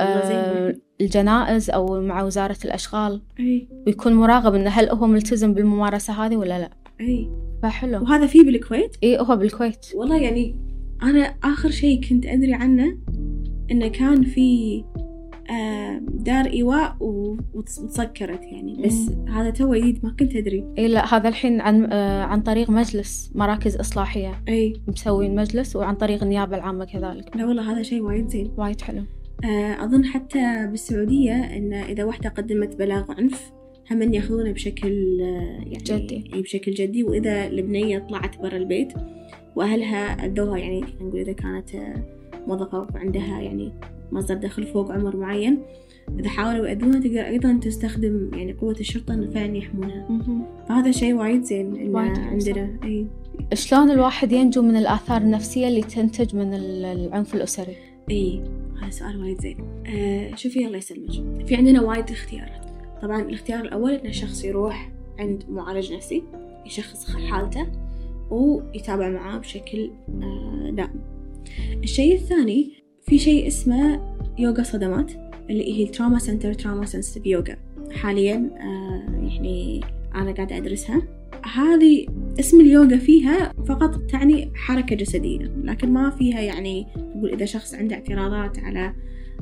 [1.01, 3.23] الجنائز أو مع وزارة الأشغال.
[3.41, 3.69] أي.
[3.87, 6.71] ويكون مراقب إنه هل هو ملتزم بالممارسة هذه ولا لا.
[7.01, 7.31] أي.
[7.63, 8.03] فحلو.
[8.03, 9.87] وهذا فيه بالكويت؟ إي هو بالكويت.
[9.95, 10.66] والله يعني
[11.03, 12.99] أنا آخر شيء كنت أدري عنه
[13.71, 14.85] إنه كان في
[16.09, 16.97] دار إيواء
[17.55, 19.29] وتسكرت يعني بس مم.
[19.29, 20.65] هذا تو جديد ما كنت أدري.
[20.79, 21.93] إي لا هذا الحين عن
[22.23, 24.43] عن طريق مجلس مراكز إصلاحية.
[24.49, 24.73] أي.
[24.89, 27.37] مسوين مجلس وعن طريق النيابة العامة كذلك.
[27.37, 28.51] لا والله هذا شيء وايد زين.
[28.57, 29.03] وايد حلو.
[29.85, 33.53] أظن حتى بالسعودية إن إذا واحدة قدمت بلاغ عنف
[33.91, 36.31] هم يأخذونه بشكل يعني جدي.
[36.35, 38.93] بشكل جدي وإذا البنية طلعت برا البيت
[39.57, 41.69] وأهلها أدوها يعني نقول إذا كانت
[42.47, 43.73] موظفة وعندها يعني
[44.13, 45.59] مصدر دخل فوق عمر معين
[46.19, 50.09] إذا حاولوا يأذونها تقدر أيضا تستخدم يعني قوة الشرطة إنه فعلا يحمونها.
[50.69, 52.79] فهذا شيء وايد زين إنه عندنا.
[52.85, 53.07] أي.
[53.55, 57.77] شلون الواحد ينجو من الآثار النفسية اللي تنتج من العنف الأسري؟
[58.11, 58.43] إي
[58.83, 59.59] هذا سؤال وايد زين.
[59.87, 61.47] آه شوفي الله يسلمك.
[61.47, 62.67] في عندنا وايد اختيارات.
[63.03, 66.23] طبعا الاختيار الأول إن الشخص يروح عند معالج نفسي
[66.67, 67.67] يشخص حالته.
[68.31, 69.91] ويتابع معاه بشكل
[70.23, 71.01] آه دائم.
[71.83, 72.73] الشيء الثاني
[73.07, 74.01] في شيء اسمه
[74.39, 75.13] يوغا صدمات
[75.51, 77.57] اللي هي التراما سنتر تراما سنسيتيف يوغا
[77.93, 79.81] حاليا آه يعني
[80.15, 81.03] أنا قاعدة أدرسها.
[81.55, 82.07] هذه
[82.41, 87.95] اسم اليوغا فيها فقط تعني حركة جسدية لكن ما فيها يعني نقول إذا شخص عنده
[87.95, 88.93] اعتراضات على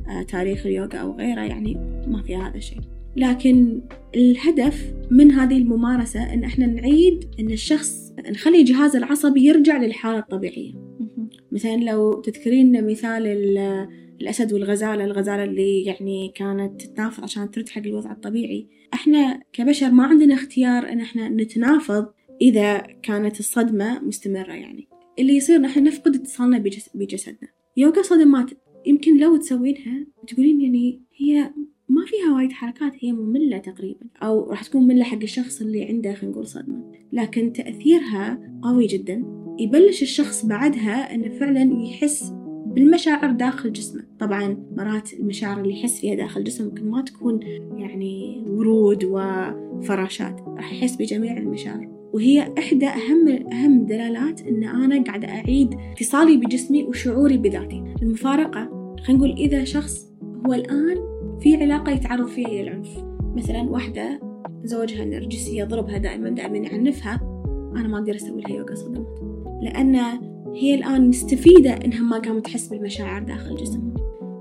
[0.09, 1.75] آه تاريخ اليوغا أو غيره يعني
[2.07, 2.81] ما فيها هذا الشيء.
[3.17, 3.81] لكن
[4.15, 10.73] الهدف من هذه الممارسة إن إحنا نعيد إن الشخص نخلي جهازه العصبي يرجع للحالة الطبيعية.
[11.53, 13.27] مثلا لو تذكرين مثال
[14.21, 18.69] الأسد والغزالة الغزالة اللي يعني كانت تتنافض عشان ترد حق الوضع الطبيعي.
[18.95, 22.07] إحنا كبشر ما عندنا اختيار إن إحنا نتنافض
[22.41, 24.89] إذا كانت الصدمة مستمرة يعني.
[25.19, 26.59] اللي يصير نحن نفقد اتصالنا
[26.95, 27.49] بجسدنا.
[27.77, 28.51] يوغا صدمات
[28.87, 31.53] يمكن لو تسوينها تقولين يعني هي
[31.89, 36.15] ما فيها وايد حركات هي مملة تقريبا أو راح تكون مملة حق الشخص اللي عنده
[36.15, 36.93] خلينا نقول صدمة.
[37.13, 39.25] لكن تأثيرها قوي جدا.
[39.59, 42.33] يبلش الشخص بعدها إنه فعلا يحس
[42.67, 44.05] بالمشاعر داخل جسمه.
[44.21, 47.41] طبعا مرات المشاعر اللي يحس فيها داخل جسمه ممكن ما تكون
[47.77, 51.89] يعني ورود وفراشات راح يحس بجميع المشاعر.
[52.13, 57.95] وهي إحدى أهم أهم الدلالات إن أنا قاعدة أعيد اتصالي بجسمي وشعوري بذاتي.
[58.03, 60.13] المفارقة خلينا نقول إذا شخص
[60.47, 63.05] هو الآن في علاقة يتعرض فيها للعنف
[63.37, 64.21] مثلا واحدة
[64.65, 67.21] زوجها نرجسي يضربها دائما دائما يعنفها.
[67.77, 69.21] أنا ما أقدر أسوي لها يوغا صدمات
[69.63, 69.95] لأن
[70.55, 73.95] هي الآن مستفيدة إنها ما قامت تحس بالمشاعر داخل جسمها.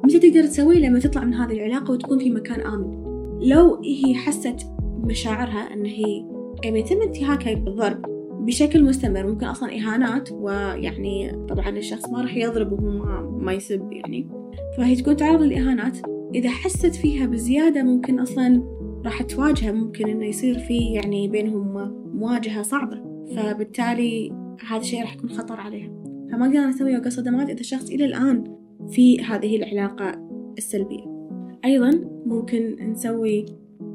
[0.05, 3.03] متى تقدر تسوي؟ لما تطلع من هذه العلاقة وتكون في مكان آمن.
[3.41, 6.25] لو هي حست بمشاعرها أن هي
[6.63, 8.01] يعني يتم انتهاكها بالضرب
[8.45, 13.91] بشكل مستمر ممكن أصلا إهانات ويعني طبعا الشخص ما راح يضرب وهو ما, ما يسب
[13.91, 14.29] يعني.
[14.77, 15.97] فهي تكون تعرض للإهانات.
[16.35, 18.63] إذا حست فيها بزيادة ممكن أصلا
[19.05, 21.73] راح تواجهه ممكن إنه يصير في يعني بينهم
[22.13, 23.13] مواجهة صعبة.
[23.35, 24.31] فبالتالي
[24.67, 28.43] هذا الشيء راح يكون خطر عليها فما قدرنا نسوي يوغا صدمات إذا الشخص إلى الآن
[28.91, 31.29] في هذه العلاقة السلبية.
[31.65, 31.91] أيضا
[32.25, 33.45] ممكن نسوي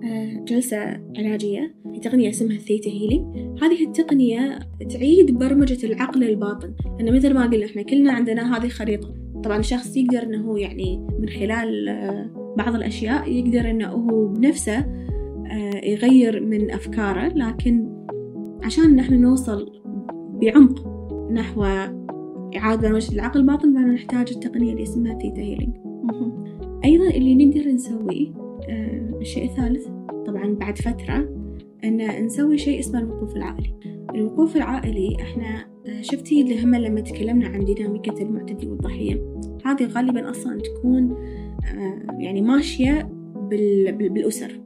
[0.05, 0.79] آه، جلسة
[1.17, 4.59] علاجية في تقنية اسمها الثيتا هيلينج هذه التقنية
[4.91, 6.75] تعيد برمجة العقل الباطن.
[6.99, 9.15] لأن مثل ما قلنا إحنا كلنا عندنا هذه خريطة
[9.45, 15.85] طبعا الشخص يقدر إنه يعني من خلال آه، بعض الأشياء يقدر إنه هو بنفسه آه،
[15.85, 17.89] يغير من أفكاره لكن
[18.65, 19.83] عشان نحن نوصل
[20.41, 20.89] بعمق
[21.33, 21.65] نحو
[22.57, 25.77] إعادة برمجة العقل الباطن فإحنا نحتاج التقنية اللي اسمها Theta Healing
[26.85, 28.33] أيضا اللي نقدر نسويه
[28.69, 29.87] آه، الشيء الثالث
[30.27, 31.29] طبعا بعد فترة
[31.85, 33.75] أن نسوي شيء اسمه الوقوف العائلي.
[34.15, 40.61] الوقوف العائلي إحنا آه، شفتي هم لما تكلمنا عن ديناميكة المعتدي والضحية؟ هذه غالبا أصلا
[40.61, 43.03] تكون آه، يعني ماشية
[44.01, 44.61] بالأسر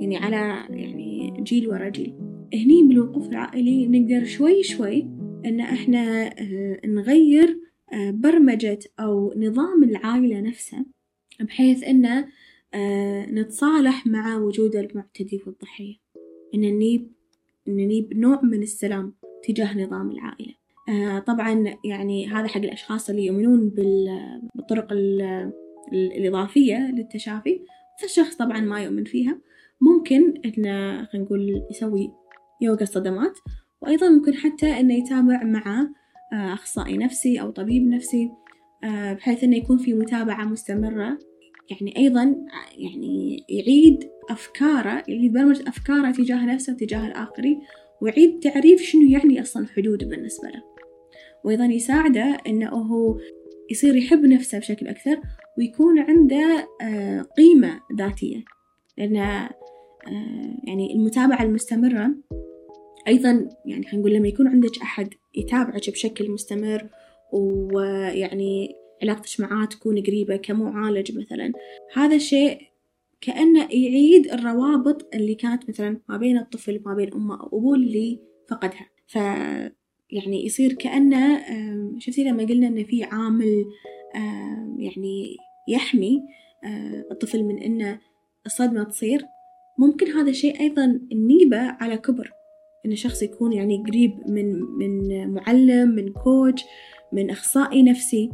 [0.00, 2.14] يعني على يعني جيل ورا جيل.
[2.54, 5.00] هني بالوقوف العائلي نقدر شوي شوي
[5.44, 6.30] أن إحنا
[6.86, 7.58] نغير
[7.94, 10.86] برمجة أو نظام العائلة نفسه
[11.40, 11.84] بحيث
[12.74, 15.94] آه نتصالح مع وجود المعتدي والضحية.
[16.54, 17.10] إن إن
[17.68, 20.52] نجيب نوع من السلام تجاه نظام العائلة.
[20.52, 20.61] آه
[21.26, 23.68] طبعا يعني هذا حق الأشخاص اللي يؤمنون
[24.54, 24.88] بالطرق
[25.92, 27.60] الإضافية للتشافي.
[28.00, 29.38] فالشخص طبعا ما يؤمن فيها.
[29.80, 32.12] ممكن إنه خلينا نقول يسوي
[32.60, 33.38] يوغا الصدمات
[33.80, 35.90] وأيضا ممكن حتى إنه يتابع مع
[36.32, 38.30] آه، أخصائي نفسي أو طبيب نفسي
[38.84, 41.18] آه، بحيث إنه يكون في متابعة مستمرة.
[41.70, 42.36] يعني أيضا
[42.78, 47.60] يعني يعيد أفكاره يعيد برمجة أفكاره تجاه نفسه وتجاه الآخرين
[48.00, 50.71] ويعيد تعريف شنو يعني أصلا حدود بالنسبة له.
[51.44, 53.18] وأيضا يساعده إنه هو
[53.70, 55.20] يصير يحب نفسه بشكل أكثر
[55.58, 58.44] ويكون عنده آه، قيمة ذاتية.
[58.98, 59.50] لأن آه،
[60.64, 62.14] يعني المتابعة المستمرة
[63.08, 66.88] أيضا يعني خلينا نقول لما يكون عندك أحد يتابعك بشكل مستمر
[67.32, 71.52] ويعني علاقتك معاه تكون قريبة كمعالج مثلا
[71.94, 72.58] هذا الشيء
[73.20, 78.20] كأنه يعيد الروابط اللي كانت مثلا ما بين الطفل وما بين أمه أو أبوه اللي
[78.48, 78.88] فقدها.
[79.06, 79.18] ف
[80.12, 81.40] يعني يصير كأنه
[81.98, 83.64] شفتي لما قلنا إن في عامل
[84.78, 85.36] يعني
[85.68, 86.22] يحمي
[87.10, 87.98] الطفل من إنه
[88.46, 89.22] الصدمة تصير.
[89.78, 92.32] ممكن هذا الشيء أيضا نجيبه على كبر
[92.86, 96.64] إن شخص يكون يعني قريب من من معلم من كوتش
[97.12, 98.30] من أخصائي نفسي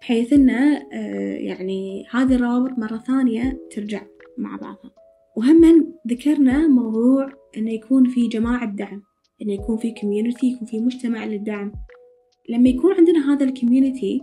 [0.00, 4.02] بحيث أنه آه، يعني هذه الروابط مرة ثانية ترجع
[4.38, 4.90] مع بعضها.
[5.36, 9.02] وهم ذكرنا موضوع أنه يكون في جماعة دعم.
[9.44, 11.72] أنه يكون في community يكون في مجتمع للدعم.
[12.48, 14.20] لما يكون عندنا هذا ال community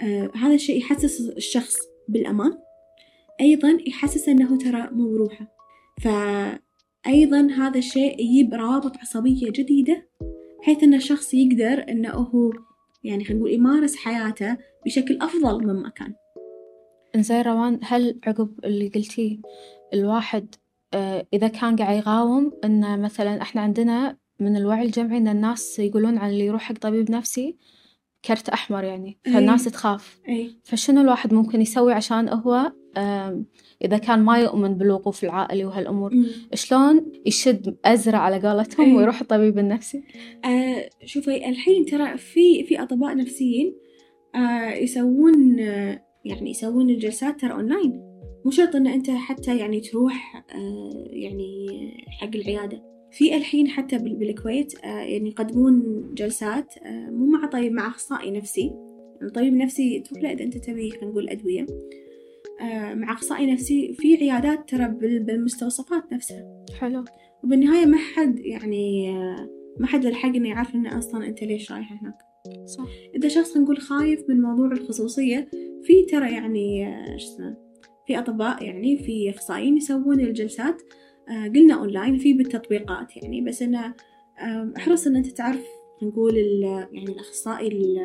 [0.00, 1.76] آه هذا الشيء يحسس الشخص
[2.08, 2.52] بالأمان.
[3.40, 5.46] أيضا يحسس أنه ترى مو بروحه.
[6.00, 10.08] فأيضا هذا الشيء يجيب روابط عصبية جديدة
[10.60, 12.52] بحيث أن الشخص يقدر أنه هو
[13.04, 14.56] يعني خلينا نقول يمارس حياته
[14.86, 16.14] بشكل أفضل مما كان.
[17.16, 19.38] إنزين روان هل عقب اللي قلتيه
[19.94, 20.54] الواحد
[20.94, 26.18] آه، إذا كان قاعد يقاوم إن مثلا إحنا عندنا من الوعي الجمعي إن الناس يقولون
[26.18, 27.56] عن اللي يروح حق طبيب نفسي
[28.24, 29.72] كرت أحمر يعني فالناس أي.
[29.72, 30.50] تخاف أي.
[30.64, 32.72] فشنو الواحد ممكن يسوي عشان هو
[33.84, 36.26] إذا كان ما يؤمن بالوقوف العائلي وهالأمور م.
[36.54, 40.02] شلون يشد أزرع على قولتهم ويروح الطبيب النفسي
[40.44, 43.74] آه شوفي الحين ترى في في أطباء نفسيين
[44.34, 48.00] آه يسوون آه يعني يسوون الجلسات ترى أونلاين
[48.44, 51.66] مو شرط إن أنت حتى يعني تروح آه يعني
[52.20, 57.86] حق العيادة في الحين حتى بالكويت آه يعني يقدمون جلسات آه مو مع طيب مع
[57.86, 58.70] أخصائي نفسي.
[59.34, 61.66] طبيب نفسي تروح له إذا أنت تبي خلينا نقول أدوية
[62.60, 66.64] آه مع أخصائي نفسي في عيادات ترى بالمستوصفات نفسها.
[66.78, 67.04] حلو.
[67.44, 69.12] وبالنهاية ما حد يعني
[69.78, 72.18] ما حد الحق إنه يعرف إنه أصلا أنت ليش رايح هناك.
[72.66, 72.86] صح.
[73.14, 75.48] إذا شخص نقول خايف من موضوع الخصوصية
[75.82, 76.86] في ترى يعني
[77.18, 77.56] شو اسمه
[78.06, 80.82] في أطباء يعني في أخصائيين يسوون الجلسات.
[81.28, 83.94] قلنا أونلاين في بالتطبيقات يعني بس أنا
[84.38, 85.64] آه أحرص إن أنت تعرف
[86.02, 86.36] نقول
[86.92, 87.96] يعني الأخصائي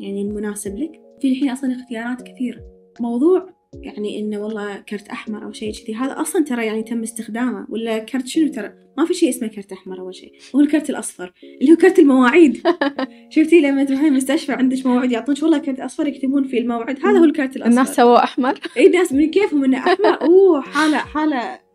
[0.00, 1.00] يعني المناسب لك.
[1.20, 2.60] في الحين أصلا اختيارات كثيرة
[3.00, 7.66] موضوع يعني انه والله كرت أحمر أو شيء كذي هذا أصلا ترى يعني تم استخدامه
[7.68, 10.32] ولا كرت شنو ترى؟ ما في شيء اسمه كرت أحمر أول شيء.
[10.54, 12.62] هو الكرت الأصفر اللي هو كرت المواعيد.
[13.34, 17.24] شفتي لما تروحين المستشفى عندك موعد يعطونك والله كرت أصفر يكتبون فيه الموعد هذا هو
[17.24, 17.70] الكرت الأصفر.
[17.70, 18.60] الناس سووا أحمر.
[18.76, 21.65] اي ناس من كيفهم إنه أحمر؟ أوه حالة حالة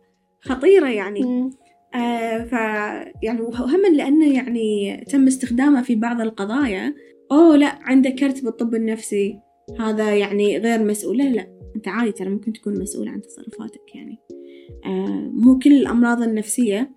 [0.42, 1.50] خطيرة يعني.
[1.94, 2.52] آه ف
[3.22, 6.94] يعني وهم لأنه يعني تم استخدامه في بعض القضايا.
[7.32, 9.38] أوه لا عنده كرت بالطب النفسي.
[9.80, 11.18] هذا يعني غير مسؤول.
[11.18, 14.18] لا لا أنت عادي ترى ممكن تكون مسؤول عن تصرفاتك يعني.
[14.84, 16.90] آه مو كل الأمراض النفسية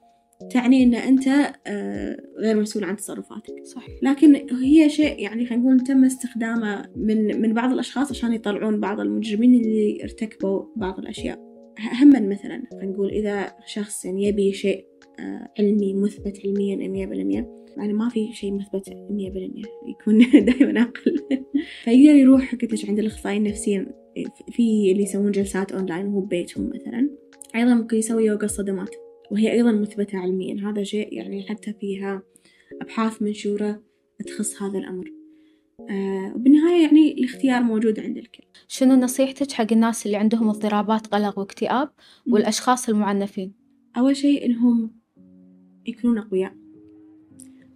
[0.52, 1.28] تعني أن أنت
[1.68, 3.54] آه غير مسؤول عن تصرفاتك.
[3.64, 3.86] صح.
[4.02, 9.00] لكن هي شيء يعني خلينا نقول تم استخدامه من من بعض الأشخاص عشان يطلعون بعض
[9.00, 11.45] المجرمين اللي ارتكبوا بعض الأشياء.
[11.80, 14.86] هما مثلا نقول إذا شخص يعني يبي شيء
[15.20, 20.82] آه علمي مثبت علميا مية بالمية يعني ما في شيء مثبت مية بالمية يكون دائما
[20.82, 21.46] أقل.
[21.84, 23.88] فيقدر يروح قلت لك عند الأخصائيين النفسيين
[24.52, 27.10] في اللي يسوون جلسات أونلاين وهو ببيتهم مثلا.
[27.56, 28.96] أيضا ممكن يسوي يوغا الصدمات
[29.32, 32.24] وهي أيضا مثبتة علميا هذا شيء يعني حتى فيها
[32.82, 33.84] أبحاث منشورة
[34.26, 35.15] تخص هذا الأمر.
[36.36, 38.44] وبالنهاية يعني الاختيار موجود عند الكل.
[38.68, 41.90] شنو نصيحتك حق الناس اللي عندهم اضطرابات قلق واكتئاب
[42.28, 43.54] والأشخاص المعنفين؟
[43.98, 44.92] أول شيء إنهم
[45.86, 46.56] يكونون أقوياء.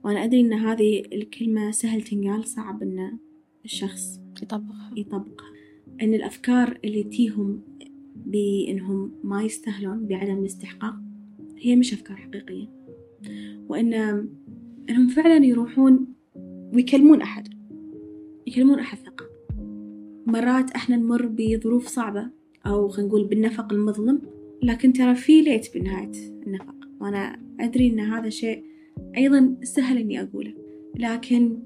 [0.04, 3.18] وأنا أدري إن هذه الكلمة سهل تنقال صعب إن
[3.66, 4.92] الشخص يطبقها.
[4.96, 5.48] يطبقها.
[6.02, 7.62] إن الأفكار اللي تيهم
[8.16, 10.96] بإنهم ما يستاهلون بعدم الاستحقاق
[11.58, 12.68] هي مش أفكار حقيقية.
[13.70, 13.94] وإن
[14.90, 16.14] إنهم فعلا يروحون
[16.74, 17.59] ويكلمون أحد.
[18.50, 19.26] يكلمون أحد ثقة
[20.28, 22.28] مرات إحنا نمر بظروف صعبة
[22.66, 24.22] أو خلينا نقول بالنفق المظلم
[24.64, 26.12] لكن ترى في ليت بنهاية
[26.48, 26.76] النفق.
[27.02, 28.64] وأنا أدري إن هذا شيء
[29.18, 30.54] أيضا سهل إني أقوله
[30.96, 31.60] لكن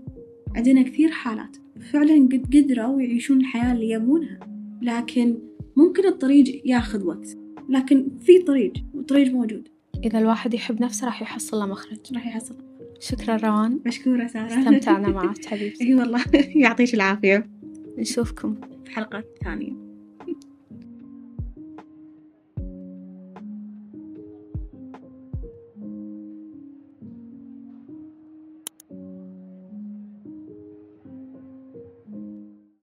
[0.55, 1.57] عندنا كثير حالات
[1.91, 4.39] فعلا قد قدروا يعيشون الحياة اللي يبونها.
[4.81, 5.37] لكن
[5.75, 7.37] ممكن الطريق ياخذ وقت
[7.69, 9.67] لكن في طريق وطريق موجود.
[10.03, 11.99] إذا الواحد يحب نفسه راح يحصل له مخرج.
[12.13, 12.55] راح يحصل.
[13.03, 13.79] شكرا روان.
[13.85, 14.47] مشكورة سارة.
[14.59, 15.83] استمتعنا معك حبيبتي.
[15.83, 16.23] أي والله.
[16.63, 17.47] يعطيك العافية.
[17.97, 18.55] نشوفكم.
[18.85, 19.82] في حلقة ثانية.